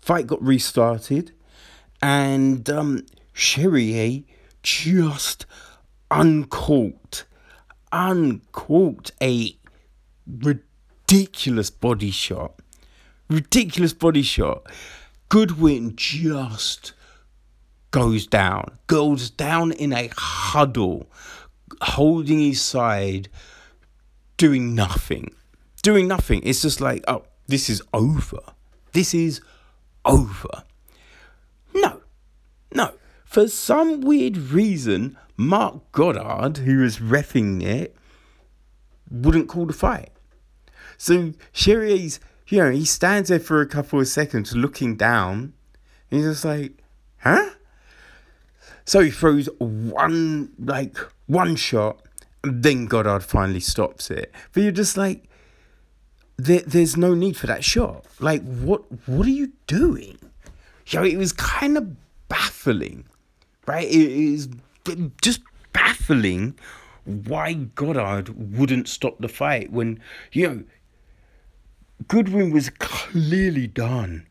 [0.00, 1.32] fight got restarted
[2.02, 4.24] and um, Charrière
[4.62, 5.46] just
[6.10, 7.24] uncorked,
[7.92, 9.56] uncorked a
[10.26, 12.54] ridiculous body shot.
[13.28, 14.66] Ridiculous body shot.
[15.28, 16.92] Goodwin just
[17.90, 21.10] goes down, goes down in a huddle,
[21.80, 23.28] holding his side,
[24.36, 25.34] doing nothing.
[25.82, 26.42] Doing nothing.
[26.44, 28.40] It's just like, oh, this is over.
[28.92, 29.40] This is
[30.04, 30.64] over.
[31.74, 32.00] No,
[32.74, 32.92] no.
[33.24, 37.96] For some weird reason, Mark Goddard, who was refing it,
[39.10, 40.10] wouldn't call the fight.
[40.96, 45.52] So Charrière's, you know, he stands there for a couple of seconds looking down.
[46.10, 46.72] he's just like,
[47.18, 47.50] huh?
[48.84, 52.02] So he throws one, like, one shot,
[52.44, 54.32] and then Goddard finally stops it.
[54.52, 55.24] But you're just like,
[56.36, 58.04] there, there's no need for that shot.
[58.20, 60.18] Like, what, what are you doing?
[60.88, 61.96] you know, it was kind of
[62.28, 63.04] baffling,
[63.66, 63.86] right?
[63.86, 64.48] It is
[65.22, 65.40] just
[65.72, 66.58] baffling
[67.04, 70.00] why Goddard wouldn't stop the fight when,
[70.32, 70.64] you know,
[72.08, 74.26] Goodwin was clearly done.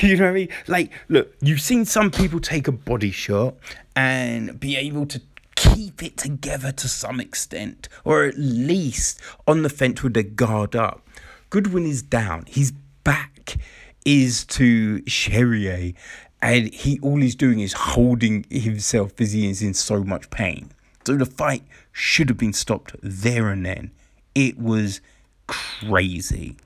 [0.00, 0.48] You know what I mean?
[0.66, 3.54] Like, look, you've seen some people take a body shot
[3.94, 5.20] and be able to
[5.56, 10.74] keep it together to some extent, or at least on the fence with their guard
[10.74, 11.06] up.
[11.50, 12.44] Goodwin is down.
[12.48, 12.72] His
[13.04, 13.56] back
[14.04, 15.94] is to Charrière,
[16.40, 20.70] and he all he's doing is holding himself as he is in so much pain.
[21.06, 23.90] So the fight should have been stopped there and then.
[24.34, 25.00] It was
[25.46, 26.56] crazy.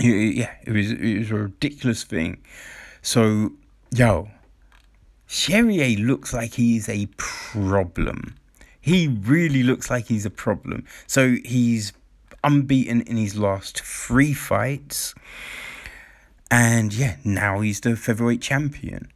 [0.00, 2.42] Yeah, it was it was a ridiculous thing.
[3.02, 3.52] So,
[3.90, 4.28] yo,
[5.28, 8.36] Charrière looks like he's a problem.
[8.80, 10.84] He really looks like he's a problem.
[11.06, 11.92] So he's
[12.42, 15.14] unbeaten in his last three fights.
[16.50, 19.08] And yeah, now he's the featherweight champion.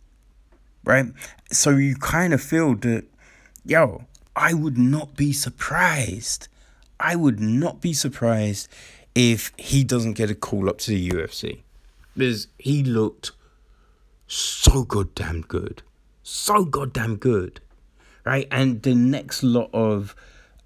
[0.85, 1.07] Right?
[1.53, 3.05] So you kind of feel that,
[3.65, 6.49] yo, I would not be surprised.
[7.01, 8.69] I would not be surprised
[9.15, 11.63] if he doesn't get a call up to the UFC.
[12.17, 13.33] Because he looked
[14.27, 15.83] so goddamn good.
[16.23, 17.61] So goddamn good.
[18.25, 18.47] Right?
[18.51, 20.15] And the next lot of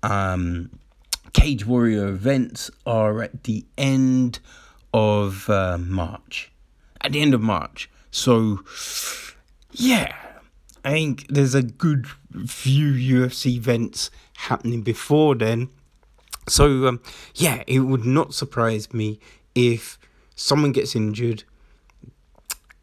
[0.02, 0.70] um,
[1.32, 4.40] Cage Warrior events are at the end
[4.92, 6.50] of uh, March.
[7.00, 7.90] At the end of March.
[8.10, 8.60] So,
[9.70, 10.14] yeah.
[10.84, 12.06] I think there's a good
[12.46, 15.68] few UFC events happening before then.
[16.52, 17.00] So um,
[17.34, 19.18] yeah, it would not surprise me
[19.54, 19.98] if
[20.34, 21.44] someone gets injured.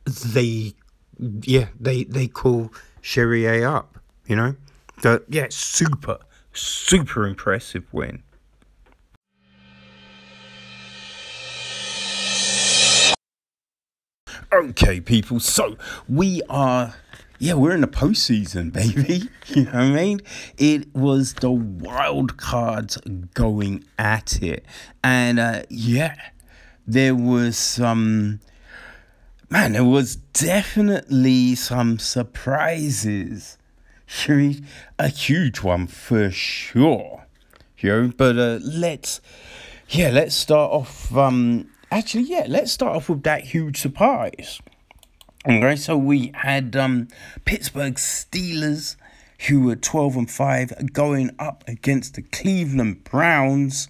[0.05, 0.73] They,
[1.43, 3.99] yeah, they they call Charrière up.
[4.25, 4.55] You know,
[5.03, 6.17] but yeah, super
[6.51, 8.23] super impressive win.
[14.51, 15.39] Okay, people.
[15.39, 16.95] So we are
[17.41, 19.29] yeah, we're in the postseason, baby.
[19.47, 20.21] You know what I mean?
[20.59, 22.99] It was the wild cards
[23.33, 24.63] going at it.
[25.03, 26.17] And uh, yeah,
[26.85, 28.41] there was some,
[29.49, 33.57] man, there was definitely some surprises.
[34.99, 37.25] A huge one for sure.
[37.79, 39.19] You know, but uh, let's,
[39.87, 41.15] yeah, let's start off.
[41.17, 44.61] Um, actually, yeah, let's start off with that huge surprise.
[45.49, 47.07] Okay, so we had um,
[47.43, 48.95] Pittsburgh Steelers,
[49.47, 53.87] who were 12 and 5, going up against the Cleveland Browns,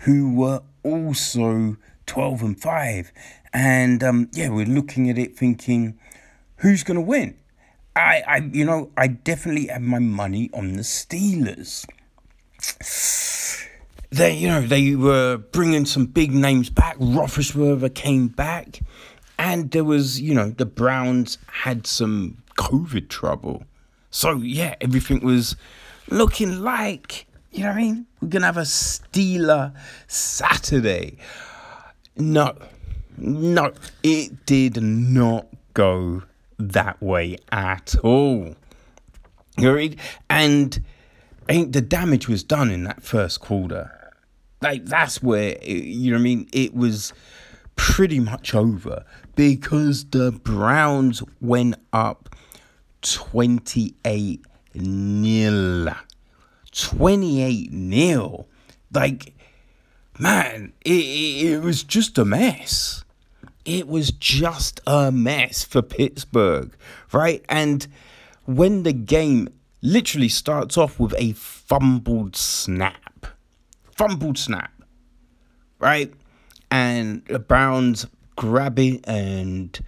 [0.00, 3.12] who were also 12 and 5.
[3.54, 5.98] And um, yeah, we're looking at it thinking,
[6.56, 7.38] who's going to win?
[7.96, 11.86] I, I, you know, I definitely have my money on the Steelers.
[14.10, 16.98] They, you know, they were bringing some big names back.
[16.98, 18.80] Roethlisberger came back.
[19.38, 23.64] And there was, you know, the Browns had some COVID trouble.
[24.10, 25.54] So, yeah, everything was
[26.10, 28.06] looking like, you know what I mean?
[28.20, 29.72] We're going to have a Steeler
[30.08, 31.18] Saturday.
[32.16, 32.56] No,
[33.16, 33.72] no,
[34.02, 36.22] it did not go
[36.58, 38.56] that way at all.
[39.56, 40.84] And
[41.48, 44.12] I think the damage was done in that first quarter.
[44.60, 46.48] Like, that's where, you know what I mean?
[46.52, 47.12] It was
[47.76, 49.04] pretty much over
[49.38, 52.34] because the Browns went up
[53.02, 55.94] 28 nil.
[56.72, 58.48] 28 nil.
[58.92, 59.36] Like,
[60.18, 63.04] man, it, it, it was just a mess.
[63.64, 66.76] It was just a mess for Pittsburgh,
[67.12, 67.44] right?
[67.48, 67.86] And
[68.44, 69.50] when the game
[69.82, 73.28] literally starts off with a fumbled snap,
[73.96, 74.72] fumbled snap,
[75.78, 76.12] right?
[76.72, 78.04] And the Browns
[78.38, 79.80] grab it and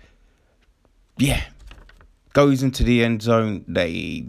[1.16, 1.44] yeah,
[2.32, 3.64] goes into the end zone.
[3.68, 4.26] They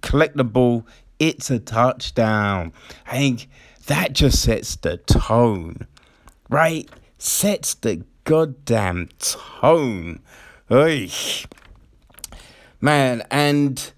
[0.00, 0.84] collect the ball.
[1.20, 2.72] It's a touchdown.
[3.06, 3.48] I think
[3.86, 5.86] that just sets the tone,
[6.50, 6.90] right?
[7.18, 10.20] Sets the goddamn tone.
[10.68, 11.08] Oy.
[12.80, 13.92] Man, and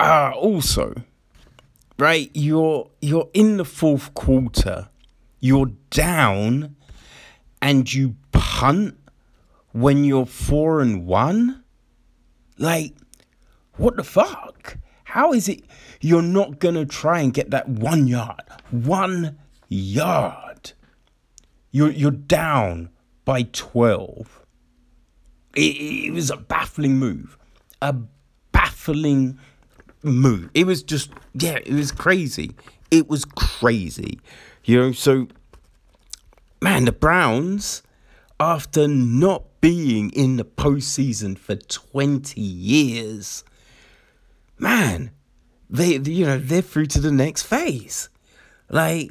[0.00, 0.94] uh, also,
[1.98, 4.88] right, you're you're in the fourth quarter.
[5.40, 6.76] You're down
[7.62, 8.96] and you punt
[9.72, 11.62] when you're four and one?
[12.58, 12.94] Like,
[13.76, 14.78] what the fuck?
[15.04, 15.64] How is it
[16.00, 18.42] you're not gonna try and get that one yard?
[18.70, 19.38] One
[19.68, 20.72] yard.
[21.72, 22.90] You're you're down
[23.24, 24.44] by twelve.
[25.56, 27.36] It, it was a baffling move.
[27.82, 27.94] A
[28.52, 29.38] baffling
[30.02, 30.50] move.
[30.54, 32.54] It was just yeah, it was crazy.
[32.90, 34.20] It was crazy.
[34.64, 35.28] You know, so
[36.60, 37.82] man, the Browns,
[38.38, 43.44] after not being in the postseason for 20 years,
[44.58, 45.10] man,
[45.68, 48.08] they, you know, they're through to the next phase.
[48.68, 49.10] Like,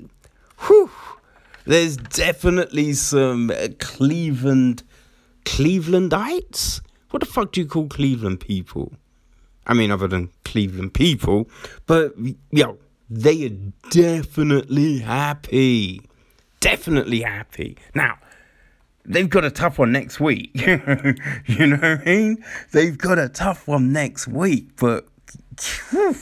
[0.67, 0.89] whew,
[1.65, 4.83] There's definitely some uh, Cleveland
[5.45, 6.81] Clevelandites.
[7.11, 8.93] What the fuck do you call Cleveland people?
[9.67, 11.49] I mean, other than Cleveland people,
[11.85, 12.13] but
[12.51, 12.77] yo,
[13.09, 16.01] they are definitely happy.
[16.59, 17.77] Definitely happy.
[17.95, 18.17] Now,
[19.05, 20.51] they've got a tough one next week.
[20.55, 22.43] you know what I mean?
[22.71, 25.07] They've got a tough one next week, but
[25.89, 26.15] whew,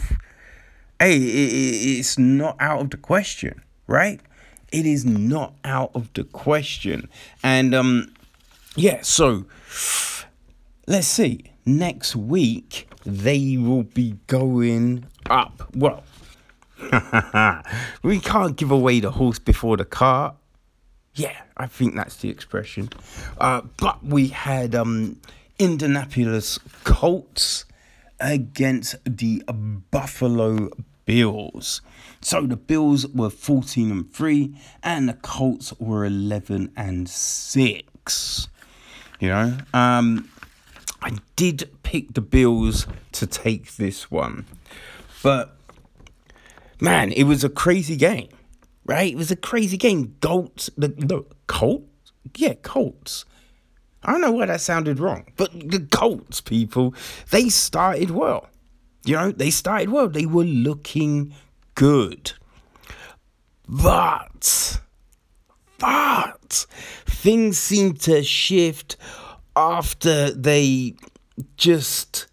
[1.00, 4.20] hey, it, it's not out of the question, right?
[4.72, 7.10] It is not out of the question.
[7.44, 8.14] And um,
[8.76, 9.46] yeah, so
[10.88, 11.52] let's see.
[11.66, 15.70] Next week they will be going up.
[15.76, 16.04] Well,
[18.04, 20.36] we can't give away the horse before the cart.
[21.16, 22.90] Yeah, I think that's the expression.
[23.40, 25.20] Uh, but we had um,
[25.58, 27.66] Indianapolis Colts
[28.20, 29.44] against the
[29.92, 30.70] Buffalo
[31.06, 31.82] Bills.
[32.22, 38.48] So the Bills were 14 and 3 and the Colts were 11 and 6.
[39.20, 40.30] You know, um,
[41.02, 44.46] I did pick the Bills to take this one.
[45.24, 45.57] But
[46.80, 48.30] man, it was a crazy game.
[48.86, 49.12] Right?
[49.12, 50.16] It was a crazy game.
[50.22, 52.14] Colts the, the Colts?
[52.36, 53.26] Yeah, Colts.
[54.04, 56.94] I don't know why that sounded wrong, but the Colts people,
[57.32, 58.48] they started well.
[59.04, 60.08] You know, they started well.
[60.08, 61.34] They were looking
[61.76, 62.32] good.
[63.68, 64.80] But,
[65.78, 66.66] but,
[67.06, 68.96] things seemed to shift
[69.56, 70.96] after they
[71.58, 72.28] just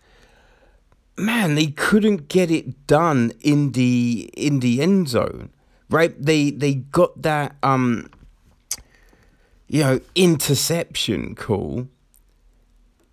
[1.16, 5.50] man they couldn't get it done in the in the end zone
[5.88, 8.10] right they they got that um
[9.68, 11.88] you know interception call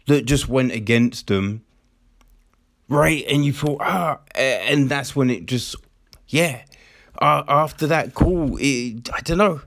[0.07, 1.63] that just went against them
[2.91, 3.23] right?
[3.29, 5.75] And you thought, ah, and that's when it just,
[6.27, 6.63] yeah.
[7.19, 9.61] Uh, after that call, it, I don't know.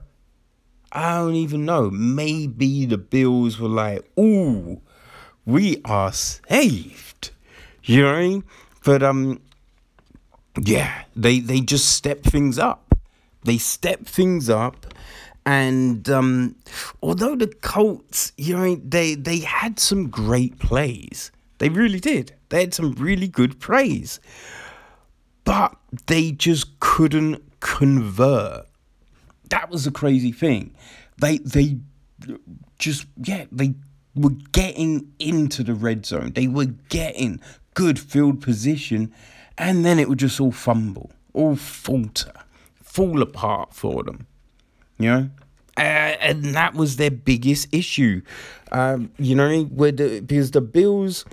[0.91, 1.89] I don't even know.
[1.89, 4.81] Maybe the Bills were like, ooh,
[5.45, 7.04] we are saved.
[7.85, 8.43] You know what I mean?
[8.83, 9.41] But um,
[10.61, 12.95] yeah, they they just step things up.
[13.43, 14.87] They step things up,
[15.45, 16.55] and um,
[17.01, 21.31] although the Colts, you know, they they had some great plays.
[21.59, 22.33] They really did.
[22.49, 24.19] They had some really good plays,
[25.43, 25.75] But
[26.07, 28.65] they just couldn't convert.
[29.49, 30.75] That was the crazy thing.
[31.17, 31.77] They they
[32.79, 33.75] just yeah, they
[34.15, 36.31] were getting into the red zone.
[36.33, 37.41] They were getting
[37.73, 39.13] good field position
[39.57, 42.33] and then it would just all fumble, all falter,
[42.81, 44.27] fall apart for them.
[44.97, 45.29] You know?
[45.77, 45.81] Uh,
[46.21, 48.21] and that was their biggest issue.
[48.71, 51.25] Um, you know, where the, because the Bills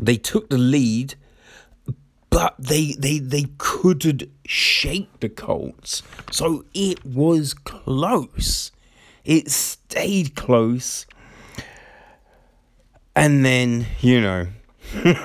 [0.00, 1.16] they took the lead,
[2.30, 6.02] but they they they couldn't shake the Colts.
[6.30, 8.70] So it was close.
[9.24, 11.06] It stayed close.
[13.18, 14.46] And then, you know,
[14.94, 15.16] it,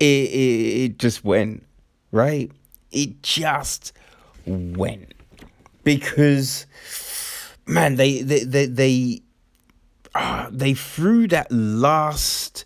[0.00, 1.64] it, it just went,
[2.10, 2.50] right?
[2.90, 3.92] It just
[4.44, 5.14] went.
[5.84, 6.66] Because,
[7.64, 9.22] man, they, they, they, they
[10.16, 12.64] uh, they threw that last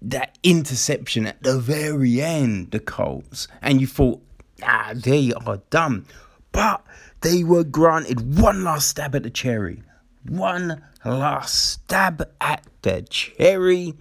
[0.00, 4.22] that interception at the very end, the Colts, and you thought,
[4.62, 6.06] ah, they are done.
[6.50, 6.82] But
[7.20, 9.82] they were granted one last stab at the cherry.
[10.28, 13.94] One last stab at the cherry,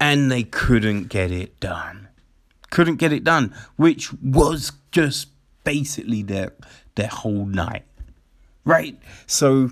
[0.00, 2.08] and they couldn't get it done.
[2.70, 5.28] Couldn't get it done, which was just
[5.64, 6.52] basically their
[6.96, 7.84] their whole night.
[8.64, 8.98] Right?
[9.26, 9.70] So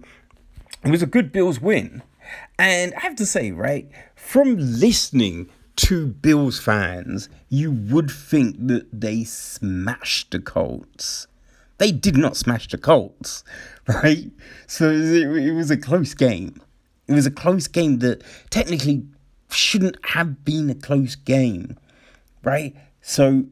[0.85, 2.03] it was a good Bills win.
[2.59, 8.87] And I have to say, right, from listening to Bills fans, you would think that
[8.93, 11.27] they smashed the Colts.
[11.79, 13.45] They did not smash the Colts,
[13.89, 14.31] right?
[14.67, 16.61] So it, it was a close game.
[17.07, 19.05] It was a close game that technically
[19.51, 21.77] shouldn't have been a close game,
[22.43, 22.75] right?
[23.03, 23.45] So,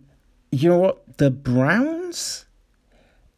[0.51, 1.19] you know what?
[1.19, 2.47] The Browns,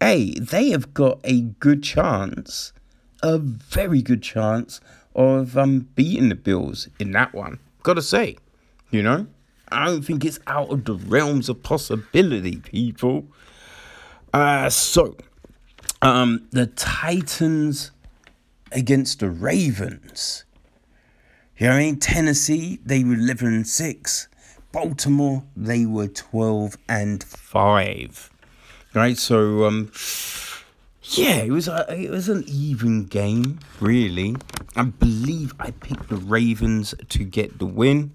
[0.01, 2.73] hey, they have got a good chance
[3.25, 4.83] a very good chance
[5.15, 7.59] of um, beating the Bills in that one.
[7.83, 8.37] Gotta say,
[8.91, 9.27] you know,
[9.73, 13.27] I don't think it's out of the realms of possibility, people.
[14.35, 15.17] Uh, so,
[16.03, 17.93] um, the Titans
[18.73, 20.45] against the Ravens.
[21.57, 22.01] You know what I mean?
[22.01, 24.29] Tennessee, they were 11 and 6.
[24.73, 28.31] Baltimore, they were 12 and 5.
[28.93, 29.93] Right, so um,
[31.05, 34.35] yeah, it was a, it was an even game, really.
[34.75, 38.13] I believe I picked the Ravens to get the win,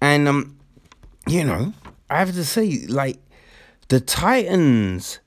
[0.00, 0.58] and um,
[1.28, 1.72] you know,
[2.10, 3.18] I have to say, like
[3.86, 5.20] the Titans,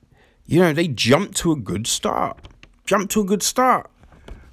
[0.46, 2.38] you know, they jumped to a good start.
[2.84, 3.90] Jumped to a good start,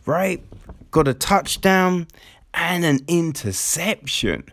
[0.05, 0.43] right?
[0.91, 2.07] Got a touchdown
[2.53, 4.45] and an interception.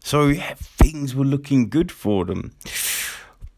[0.00, 2.52] So yeah, things were looking good for them.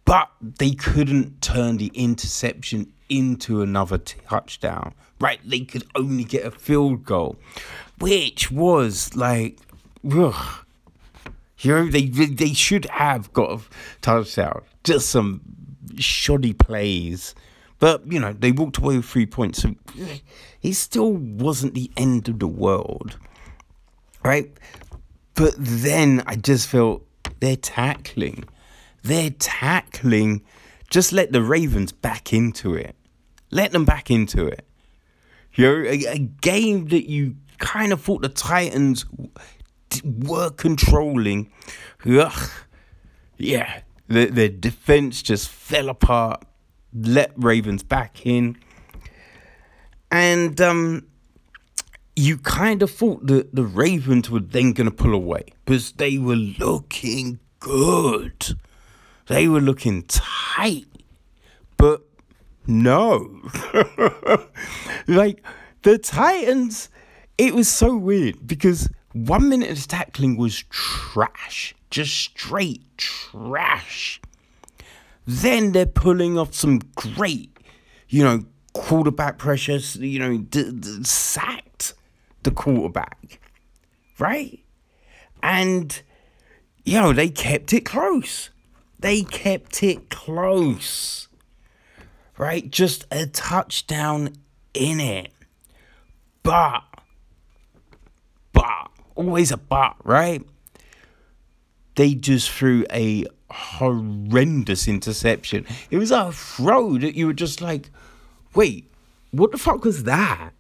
[0.04, 5.40] But they couldn't turn the interception into another touchdown, right?
[5.44, 7.36] They could only get a field goal,
[7.98, 9.58] which was like,
[10.10, 10.64] ugh.
[11.58, 13.62] You know, they they should have got a
[14.02, 14.62] touchdown.
[14.84, 15.40] Just some
[15.98, 17.35] shoddy plays.
[17.78, 19.62] But, you know, they walked away with three points.
[19.62, 19.74] So
[20.62, 23.18] it still wasn't the end of the world.
[24.24, 24.51] Right?
[25.35, 27.06] But then I just felt
[27.40, 28.44] they're tackling.
[29.02, 30.43] They're tackling.
[30.89, 32.97] Just let the Ravens back into it.
[33.51, 34.66] Let them back into it.
[35.55, 39.05] You know, a, a game that you kind of thought the Titans
[40.05, 41.51] were controlling.
[42.06, 42.51] Ugh.
[43.39, 46.44] Yeah, the, the defense just fell apart,
[46.92, 48.56] let Ravens back in.
[50.10, 51.06] And um,
[52.14, 56.18] you kind of thought that the Ravens were then going to pull away because they
[56.18, 58.56] were looking good.
[59.26, 60.86] They were looking tight.
[61.76, 62.02] But
[62.66, 63.42] no.
[65.08, 65.42] like
[65.82, 66.88] the Titans,
[67.36, 74.20] it was so weird because one minute of tackling was trash just straight trash.
[75.27, 77.56] Then they're pulling off some great,
[78.10, 78.44] you know,
[78.74, 81.94] quarterback pressures, you know, d- d- sacked
[82.43, 83.40] the quarterback,
[84.18, 84.60] right?
[85.43, 86.02] And,
[86.85, 88.51] you know, they kept it close.
[89.01, 91.28] They kept it close,
[92.36, 92.70] right?
[92.70, 94.35] Just a touchdown
[94.74, 95.32] in it.
[96.43, 96.82] But,
[98.52, 100.44] but, always a but, right?
[101.97, 105.66] They just threw a horrendous interception.
[105.90, 107.90] It was a throw that you were just like,
[108.55, 108.90] wait,
[109.31, 110.51] what the fuck was that?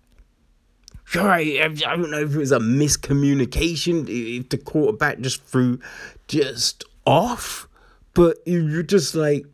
[1.14, 5.78] Right, I don't know if it was a miscommunication, if the quarterback just threw
[6.26, 7.68] just off,
[8.12, 9.46] but you're just like,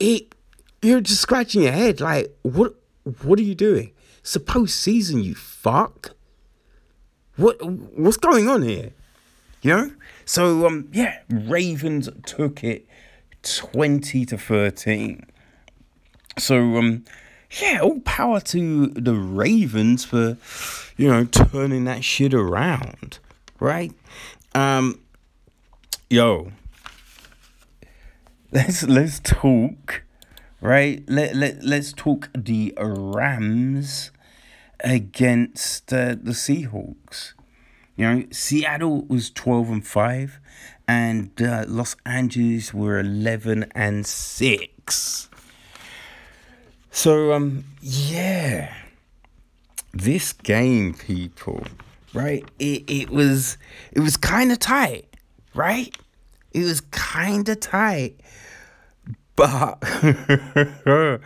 [0.00, 0.34] it,
[0.82, 2.74] you're just scratching your head, like, what,
[3.22, 3.92] what are you doing?
[4.24, 6.16] Suppose season, you fuck.
[7.36, 8.90] What, what's going on here?
[9.62, 9.90] You know?
[10.32, 12.86] So um yeah, Ravens took it
[13.42, 15.26] 20 to 13.
[16.38, 17.04] So um
[17.60, 20.38] yeah, all power to the Ravens for
[20.96, 23.18] you know turning that shit around,
[23.60, 23.92] right?
[24.54, 25.00] Um
[26.08, 26.52] yo,
[28.52, 30.02] let's let's talk,
[30.62, 31.04] right?
[31.08, 34.12] Let let let's talk the Rams
[34.80, 37.34] against uh, the Seahawks.
[37.96, 40.40] You know, Seattle was 12 and 5
[40.88, 45.28] and uh, Los Angeles were 11 and 6.
[46.90, 48.72] So um yeah.
[49.94, 51.64] This game people,
[52.14, 52.44] right?
[52.58, 53.58] It it was
[53.92, 55.06] it was kind of tight,
[55.54, 55.94] right?
[56.52, 58.20] It was kind of tight.
[59.36, 59.82] But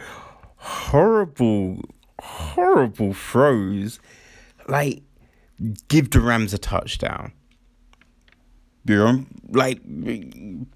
[0.56, 1.80] horrible
[2.20, 4.01] horrible throws
[4.68, 5.02] like
[5.89, 7.33] give the Rams a touchdown.
[8.85, 9.81] You know, like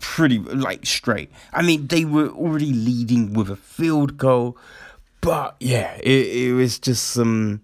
[0.00, 1.30] pretty like straight.
[1.52, 4.58] I mean, they were already leading with a field goal,
[5.20, 7.60] but yeah, it, it was just some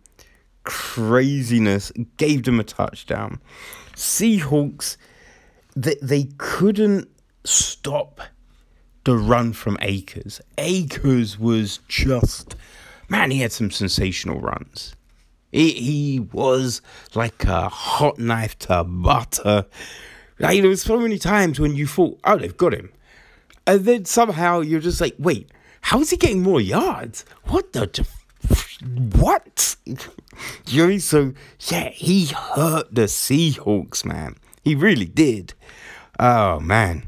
[0.62, 1.90] craziness.
[2.16, 3.40] Gave them a touchdown.
[3.94, 4.96] Seahawks,
[5.74, 7.08] they they couldn't
[7.42, 8.20] stop
[9.02, 10.40] the run from Akers.
[10.58, 12.54] Akers was just
[13.08, 13.32] man.
[13.32, 14.94] He had some sensational runs.
[15.52, 16.82] He, he was
[17.14, 19.66] like a hot knife to butter.
[20.38, 22.92] Like, there was so many times when you thought, oh, they've got him.
[23.66, 25.50] And then somehow you're just like, wait,
[25.80, 27.24] how is he getting more yards?
[27.44, 28.06] What the?
[29.18, 29.76] What?
[30.66, 31.32] you know, so
[31.68, 34.36] yeah, he hurt the Seahawks, man.
[34.62, 35.54] He really did.
[36.18, 37.06] Oh man.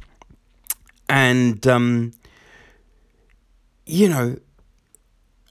[1.09, 2.12] And um,
[3.86, 4.36] you know,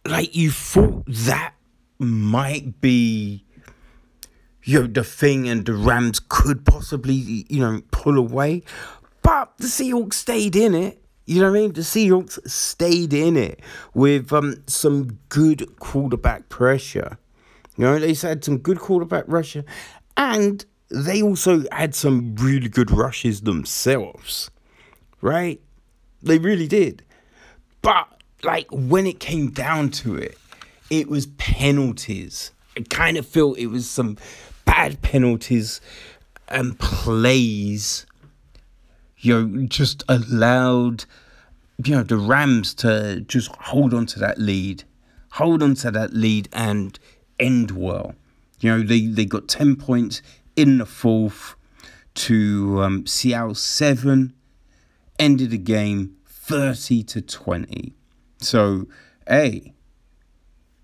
[0.06, 1.54] like you thought that
[2.00, 3.44] might be
[4.64, 8.64] you know the thing and the Rams could possibly you know pull away
[9.22, 11.04] but the Seahawks stayed in it.
[11.26, 11.74] You know what I mean?
[11.74, 13.60] The Seahawks stayed in it
[13.94, 17.18] with um some good quarterback pressure.
[17.78, 19.64] You know they had some good quarterback pressure
[20.16, 24.50] and they also had some really good rushes themselves
[25.22, 25.62] right?
[26.22, 27.04] They really did.
[27.82, 28.08] But
[28.44, 30.38] like when it came down to it
[30.90, 32.52] it was penalties.
[32.76, 34.18] I kind of feel it was some
[34.66, 35.82] bad penalties
[36.48, 38.06] and plays.
[39.20, 41.06] You know, just allowed
[41.84, 44.84] you know the Rams to just hold on to that lead,
[45.32, 46.98] hold on to that lead and
[47.40, 48.16] end well.
[48.60, 50.22] You know they they got ten points
[50.56, 51.56] in the fourth
[52.16, 54.34] to um, Seattle seven,
[55.20, 57.94] ended the game thirty to twenty.
[58.40, 58.88] So
[59.28, 59.74] hey,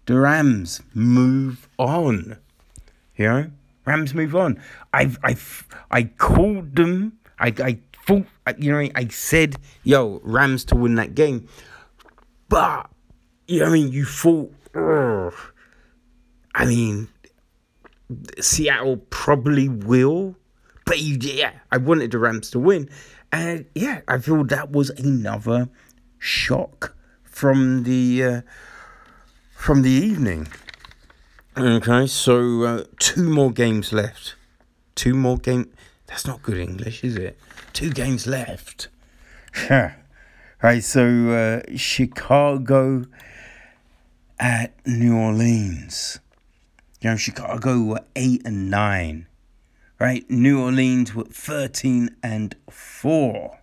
[0.06, 2.38] the Rams move on.
[3.16, 3.52] You know,
[3.86, 4.62] Rams move on.
[4.94, 7.20] I've I've I called them.
[7.40, 8.26] I I thought
[8.58, 11.48] you know I said yo Rams to win that game,
[12.50, 12.90] but
[13.48, 14.54] you know I mean you thought.
[14.76, 15.34] Ugh,
[16.56, 17.08] I mean,
[18.40, 20.36] Seattle probably will,
[20.86, 22.90] but you, yeah, I wanted the Rams to win,
[23.32, 25.70] and yeah, I feel that was another
[26.20, 28.42] shock from the uh,
[29.64, 30.46] from the evening.
[31.58, 34.36] Okay, so uh, two more games left.
[34.94, 35.72] Two more game.
[36.06, 37.40] That's not good English, is it?
[37.72, 38.90] Two games left.
[39.70, 43.06] right, so uh, Chicago
[44.38, 46.20] at New Orleans.
[47.00, 49.28] You know, Chicago were eight and nine.
[49.98, 53.60] Right, New Orleans were thirteen and four.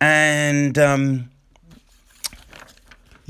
[0.00, 1.30] And um,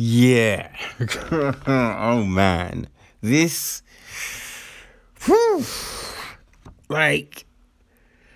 [0.01, 0.71] yeah.
[1.67, 2.87] oh man.
[3.21, 3.83] This
[5.25, 5.65] whew,
[6.89, 7.47] like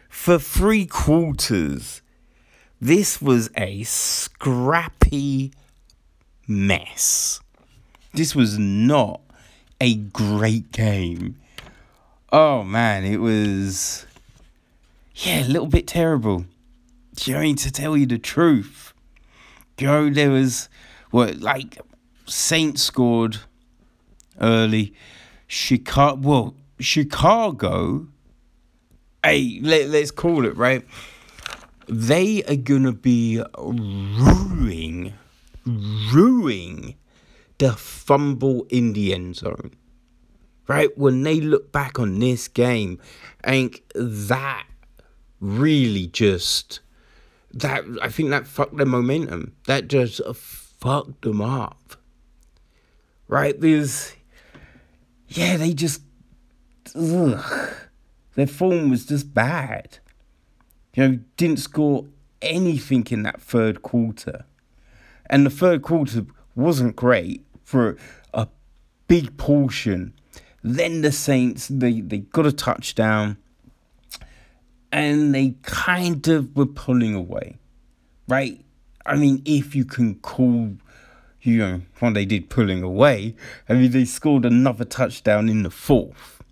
[0.08, 2.02] for three quarters,
[2.80, 5.52] this was a scrappy
[6.48, 7.38] mess.
[8.12, 9.20] This was not
[9.80, 11.36] a great game.
[12.32, 14.04] Oh man, it was
[15.14, 16.44] yeah, a little bit terrible.
[17.28, 18.94] Mean, to tell you the truth,
[19.80, 20.68] know, there was
[21.12, 21.78] what like
[22.26, 23.38] Saints scored
[24.40, 24.94] early.
[25.46, 28.08] Chicago, well, Chicago.
[29.22, 30.84] Hey, let, let's call it right.
[31.88, 35.14] They are gonna be ruining,
[35.64, 36.96] ruining
[37.58, 39.72] the fumble in the end zone.
[40.66, 42.98] Right when they look back on this game,
[43.44, 44.64] think that
[45.40, 46.80] really just
[47.52, 49.54] that I think that fucked their momentum.
[49.66, 50.20] That just
[50.82, 51.94] fucked them up.
[53.28, 53.58] Right?
[53.58, 54.12] Because,
[55.28, 56.02] yeah, they just,
[56.96, 57.70] ugh,
[58.34, 59.98] their form was just bad.
[60.94, 62.06] You know, didn't score
[62.42, 64.44] anything in that third quarter.
[65.30, 66.26] And the third quarter
[66.56, 67.96] wasn't great for
[68.34, 68.48] a
[69.06, 70.12] big portion.
[70.64, 73.36] Then the Saints, they, they got a touchdown
[74.90, 77.56] and they kind of were pulling away,
[78.28, 78.60] right?
[79.04, 80.72] I mean, if you can call,
[81.40, 83.34] you know, what they did pulling away,
[83.68, 86.42] I mean, they scored another touchdown in the fourth,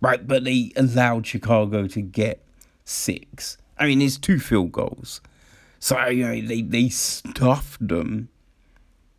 [0.00, 0.26] right?
[0.26, 2.44] But they allowed Chicago to get
[2.84, 3.58] six.
[3.78, 5.20] I mean, it's two field goals.
[5.78, 8.28] So, you know, they, they stuffed them.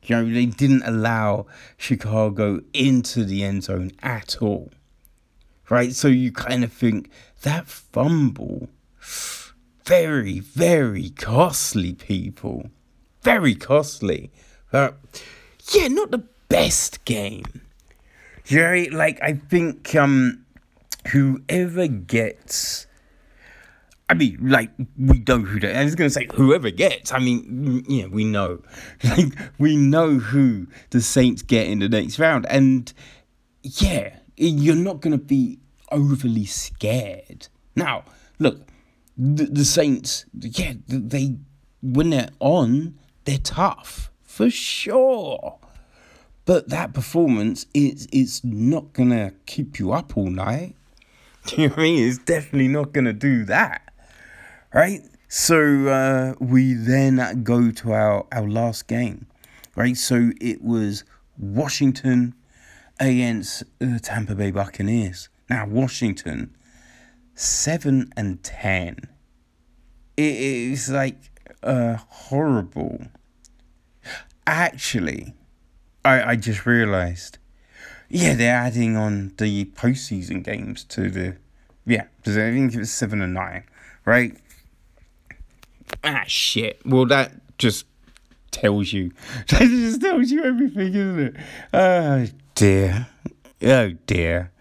[0.03, 1.45] You know, they didn't allow
[1.77, 4.71] Chicago into the end zone at all.
[5.69, 5.93] Right?
[5.93, 7.09] So you kind of think
[7.43, 8.69] that fumble
[9.87, 12.69] very, very costly, people.
[13.21, 14.31] Very costly.
[14.73, 14.91] Uh,
[15.71, 17.61] yeah, not the best game.
[18.47, 20.45] Yeah, like I think um
[21.11, 22.85] whoever gets
[24.09, 25.75] I mean, like we know who that.
[25.75, 27.11] I was gonna say whoever gets.
[27.11, 28.61] I mean, yeah, we know.
[29.03, 32.91] Like we know who the Saints get in the next round, and
[33.63, 35.59] yeah, you're not gonna be
[35.91, 37.49] overly scared.
[37.75, 38.05] Now,
[38.39, 38.61] look,
[39.17, 41.37] the, the Saints, yeah, they
[41.81, 45.57] when they're on, they're tough for sure.
[46.45, 50.75] But that performance is is not gonna keep you up all night.
[51.57, 52.07] you know what I mean?
[52.07, 53.93] It's definitely not gonna do that,
[54.73, 55.01] right?
[55.27, 59.25] So uh, we then go to our our last game,
[59.75, 59.97] right?
[59.97, 61.03] So it was
[61.37, 62.33] Washington
[62.99, 65.29] against the Tampa Bay Buccaneers.
[65.49, 66.55] Now Washington
[67.37, 68.97] seven and ten.
[70.17, 71.17] It is like
[71.63, 73.07] uh, horrible.
[74.45, 75.33] Actually,
[76.03, 77.37] I I just realised.
[78.09, 81.37] Yeah, they're adding on the postseason games to the
[81.85, 82.05] yeah.
[82.23, 83.63] Does I think it was seven and nine,
[84.05, 84.37] right?
[86.03, 86.81] Ah shit.
[86.85, 87.85] Well, that just
[88.51, 89.11] tells you.
[89.49, 91.35] That just tells you everything, isn't it?
[91.73, 93.07] Oh dear.
[93.61, 94.51] Oh dear.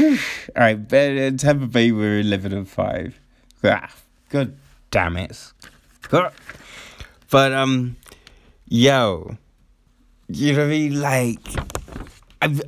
[0.00, 0.16] All
[0.56, 3.18] right, Tampa Bay were eleven and five.
[3.64, 3.92] Ah,
[4.28, 4.56] god
[4.90, 5.52] damn it.
[7.30, 7.96] But um,
[8.68, 9.36] yo,
[10.28, 11.00] you know what I mean?
[11.00, 11.48] Like,
[12.40, 12.60] I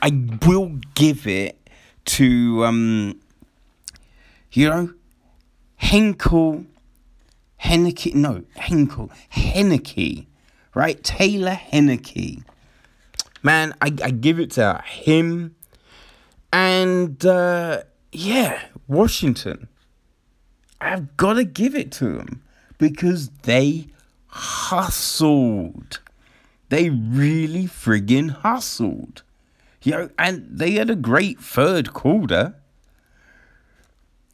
[0.00, 0.10] I
[0.46, 1.58] will give it
[2.04, 3.20] to um,
[4.52, 4.94] you know,
[5.76, 6.64] Henkel.
[7.62, 10.26] Heinicke, no, Henkel, Heinicke,
[10.74, 11.00] right?
[11.04, 12.42] Taylor Heinicke.
[13.40, 15.54] Man, I, I give it to him.
[16.52, 19.68] And uh, yeah, Washington.
[20.80, 22.42] I've got to give it to them
[22.78, 23.86] because they
[24.26, 26.00] hustled.
[26.68, 29.22] They really friggin' hustled.
[29.82, 32.54] You know, and they had a great third quarter.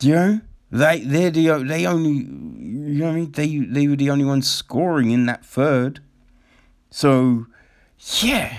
[0.00, 0.40] You know,
[0.70, 4.24] they they're the they only you know what I mean they they were the only
[4.24, 6.00] ones scoring in that third.
[6.90, 7.46] So
[8.20, 8.58] yeah,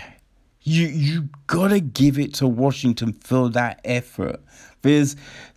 [0.69, 4.39] you you gotta give it to Washington for that effort
[4.81, 5.15] because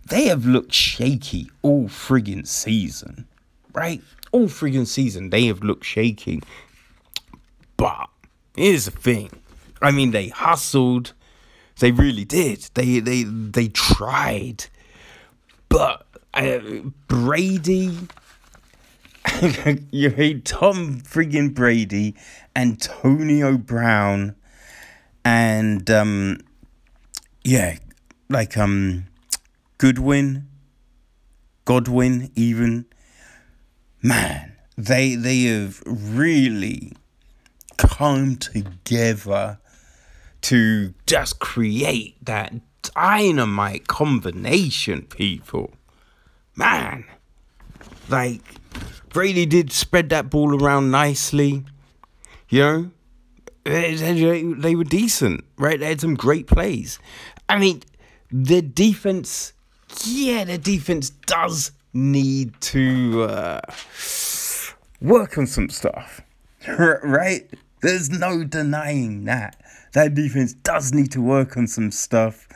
[0.09, 3.27] they have looked shaky all friggin' season,
[3.73, 4.01] right?
[4.31, 6.41] All friggin' season they have looked shaky.
[7.77, 8.09] But
[8.55, 9.29] here's the thing,
[9.81, 11.13] I mean they hustled,
[11.79, 12.69] they really did.
[12.73, 14.65] They they they tried,
[15.69, 16.59] but uh,
[17.07, 17.97] Brady,
[19.91, 22.15] you hate Tom friggin' Brady,
[22.55, 24.35] Antonio Brown,
[25.25, 26.39] and um,
[27.43, 27.77] yeah,
[28.29, 29.05] like um,
[29.77, 30.47] Goodwin,
[31.65, 32.85] Godwin, even
[34.01, 36.93] man, they they have really
[37.77, 39.59] come together
[40.41, 45.73] to just create that dynamite combination, people.
[46.55, 47.05] Man,
[48.09, 48.41] like
[49.09, 51.63] Brady did spread that ball around nicely,
[52.49, 52.91] you know.
[53.63, 55.79] They, were decent, right?
[55.79, 56.99] They had some great plays.
[57.47, 57.81] I mean,
[58.31, 59.53] the defense,
[60.05, 63.61] yeah, the defense does need to uh,
[65.01, 66.21] work on some stuff,
[66.67, 67.49] right?
[67.81, 69.61] There's no denying that.
[69.93, 72.47] That defense does need to work on some stuff.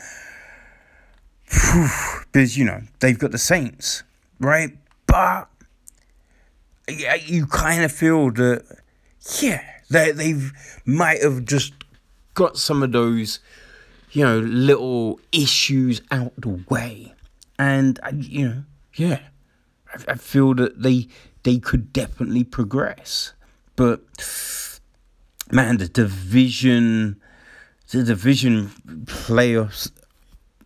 [2.32, 4.04] Because, you know, they've got the Saints,
[4.40, 4.78] right?
[5.08, 5.48] But
[6.88, 8.64] you kind of feel that,
[9.42, 10.52] yeah, they, they've
[10.86, 11.74] might have just
[12.34, 13.40] got some of those,
[14.12, 17.14] you know, little issues out the way.
[17.60, 18.64] And, you know,
[18.96, 19.20] yeah,
[19.94, 21.08] I, I feel that they
[21.44, 23.34] they could definitely progress.
[23.76, 24.02] But
[25.52, 27.22] man, the division
[27.92, 28.70] the division
[29.06, 29.90] playoffs,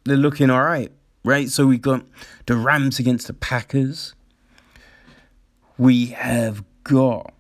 [0.06, 0.91] they're looking all right,
[1.23, 1.49] right?
[1.49, 2.03] So we got
[2.48, 4.15] the Rams against the Packers.
[5.77, 7.34] We have got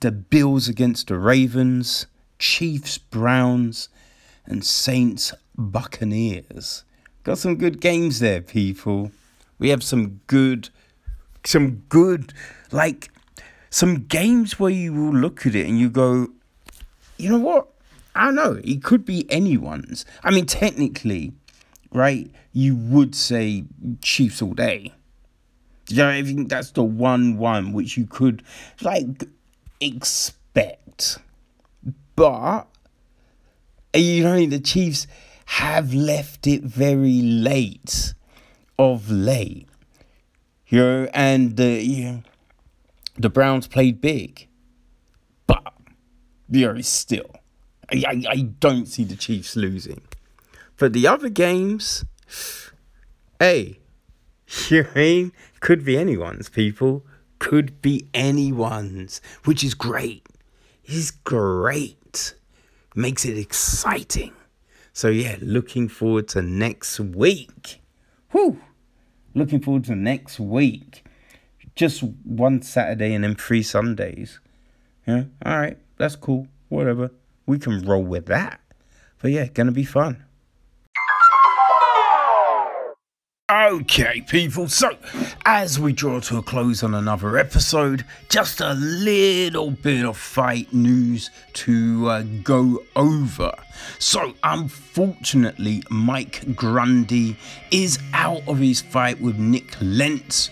[0.00, 2.06] the Bills against the Ravens,
[2.38, 3.88] Chiefs, Browns,
[4.46, 6.84] and Saints, Buccaneers.
[7.24, 9.10] Got some good games there, people.
[9.58, 10.70] We have some good,
[11.44, 12.32] some good,
[12.70, 13.10] like,
[13.70, 16.28] some games where you will look at it and you go,
[17.16, 17.68] you know what?
[18.14, 18.60] I don't know.
[18.64, 20.04] It could be anyone's.
[20.22, 21.32] I mean, technically,
[21.92, 22.30] right?
[22.52, 23.64] You would say
[24.02, 24.92] Chiefs all day.
[25.88, 28.42] You know, I think that's the one one which you could
[28.82, 29.24] like
[29.80, 31.18] expect,
[32.16, 32.66] but
[33.94, 35.06] uh, you know the Chiefs
[35.46, 38.14] have left it very late,
[38.78, 39.68] of late.
[40.66, 42.22] You know, and the you know,
[43.16, 44.48] the Browns played big,
[45.46, 45.72] but
[46.50, 47.38] you know still
[47.90, 50.02] I, I don't see the Chiefs losing.
[50.76, 52.04] But the other games,
[53.38, 53.78] hey,
[54.68, 55.30] you know?
[55.60, 57.04] Could be anyone's, people.
[57.38, 60.26] Could be anyone's, which is great.
[60.84, 62.34] It's great.
[62.94, 64.32] Makes it exciting.
[64.92, 67.80] So, yeah, looking forward to next week.
[68.32, 68.60] Whew.
[69.34, 71.04] Looking forward to next week.
[71.76, 74.40] Just one Saturday and then three Sundays.
[75.06, 76.48] Yeah, all right, that's cool.
[76.68, 77.10] Whatever
[77.46, 78.60] we can roll with that.
[79.22, 80.24] But yeah, gonna be fun.
[83.50, 84.94] Okay, people, so
[85.46, 90.70] as we draw to a close on another episode, just a little bit of fight
[90.74, 93.50] news to uh, go over.
[93.98, 97.38] So, unfortunately, Mike Grundy
[97.70, 100.50] is out of his fight with Nick Lentz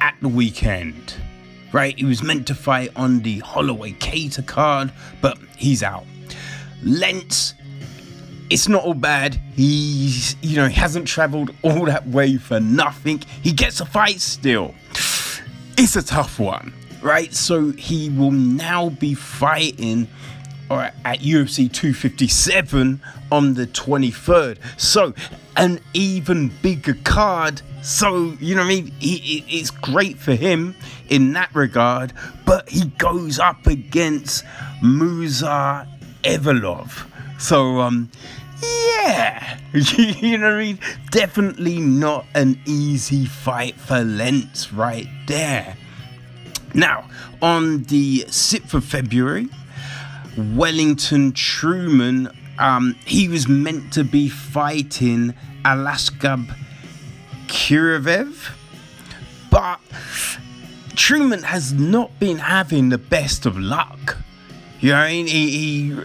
[0.00, 1.16] at the weekend
[1.72, 1.98] right?
[1.98, 6.06] He was meant to fight on the Holloway Kattar card, but he's out.
[6.82, 7.52] Lentz,
[8.50, 9.34] it's not all bad.
[9.54, 13.22] He's, you know, he hasn't traveled all that way for nothing.
[13.42, 14.74] He gets a fight still.
[15.78, 17.32] It's a tough one, right?
[17.34, 20.08] So he will now be fighting
[20.68, 23.00] or at UFC 257
[23.30, 24.58] on the 23rd.
[24.76, 25.14] So
[25.56, 27.62] an even bigger card.
[27.82, 28.92] So, you know what I mean?
[28.98, 30.74] He, it's great for him
[31.08, 32.12] in that regard,
[32.44, 34.44] but he goes up against
[34.82, 35.86] Movsar
[36.22, 37.06] Evloev.
[37.38, 38.10] So, um,
[38.62, 40.78] yeah, you know what I mean?
[41.10, 45.76] Definitely not an easy fight for Lentz right there.
[46.74, 47.08] Now,
[47.40, 49.48] on the 6th of February,
[50.36, 55.34] Wellington Turman, um, he was meant to be fighting
[55.64, 56.54] Aliaskhab
[57.46, 58.50] Khizriev,
[59.50, 59.78] but
[60.94, 64.16] Turman has not been having the best of luck.
[64.80, 66.00] You know, he, he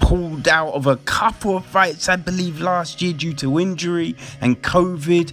[0.00, 4.62] pulled out of a couple of fights, I believe, last year due to injury and
[4.62, 5.32] COVID.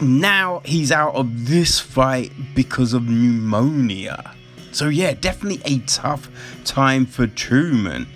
[0.00, 4.34] Now he's out of this fight because of pneumonia.
[4.72, 6.28] So yeah, definitely a tough
[6.64, 8.06] time for Turman.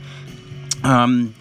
[0.84, 1.34] Um,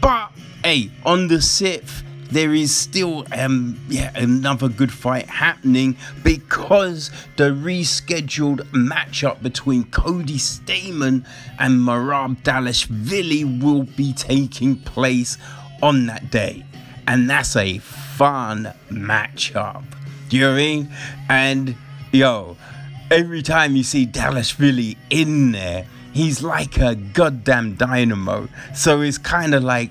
[0.00, 0.30] but
[0.62, 7.44] hey, on the sixth, there is still um yeah another good fight happening because the
[7.50, 11.24] rescheduled matchup between Cody Stamann
[11.58, 15.38] and Merab Dvalishvili will be taking place
[15.82, 16.64] on that day,
[17.06, 19.84] and that's a fun matchup.
[20.28, 20.88] Do you know I mean?
[21.28, 21.76] And
[22.12, 22.56] yo,
[23.10, 28.48] every time you see Dvalishvili in there, he's like a goddamn dynamo.
[28.74, 29.90] So it's kind of like,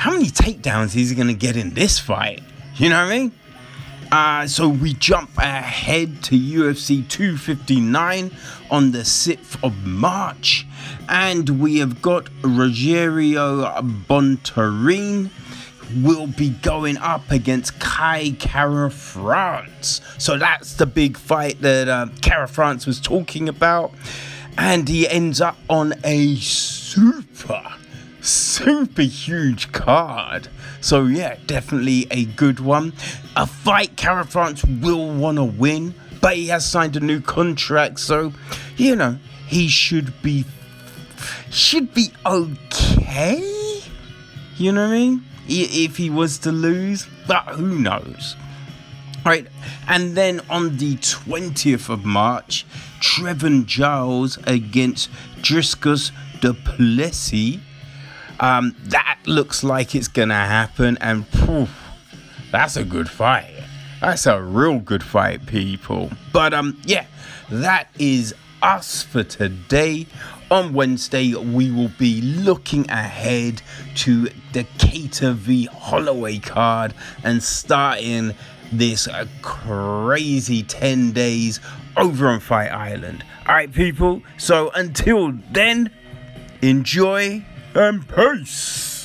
[0.00, 2.42] how many takedowns is he gonna get in this fight?
[2.76, 3.32] You know what I mean?
[4.10, 8.30] Uh, so we jump ahead to UFC 259
[8.70, 10.66] on the 6th of March,
[11.06, 15.28] and we have got Rogerio Bontorin
[16.02, 20.00] will be going up against Kai Kara France.
[20.16, 23.92] So that's the big fight that uh, Kara France was talking about.
[24.56, 27.62] And he ends up on a super,
[28.20, 30.48] super huge card.
[30.80, 32.92] So, yeah, definitely a good one.
[33.36, 38.00] A fight Kara France will want to win, but he has signed a new contract.
[38.00, 38.32] So,
[38.76, 40.44] you know, he should be.
[41.50, 43.82] Should be okay.
[44.56, 45.24] You know what I mean?
[45.50, 48.36] if he was to lose, but who knows?
[49.24, 49.46] Right,
[49.88, 52.64] and then on the 20th of March,
[53.00, 55.10] Trevin Giles against
[55.42, 56.10] Dricus
[56.40, 57.60] Du Plessis.
[58.40, 61.26] Um, that looks like it's gonna happen, and
[62.50, 63.62] that's a good fight.
[64.00, 66.10] That's a real good fight, people.
[66.32, 67.06] But um, yeah,
[67.50, 70.06] that is us for today.
[70.50, 73.62] On Wednesday, we will be looking ahead
[73.96, 76.92] to the Kattar v Holloway card
[77.22, 78.34] and starting
[78.72, 81.60] this uh, crazy 10 days
[81.96, 83.24] over on Fight Island.
[83.46, 85.90] Alright, people, so until then,
[86.62, 87.44] enjoy
[87.74, 88.99] and peace.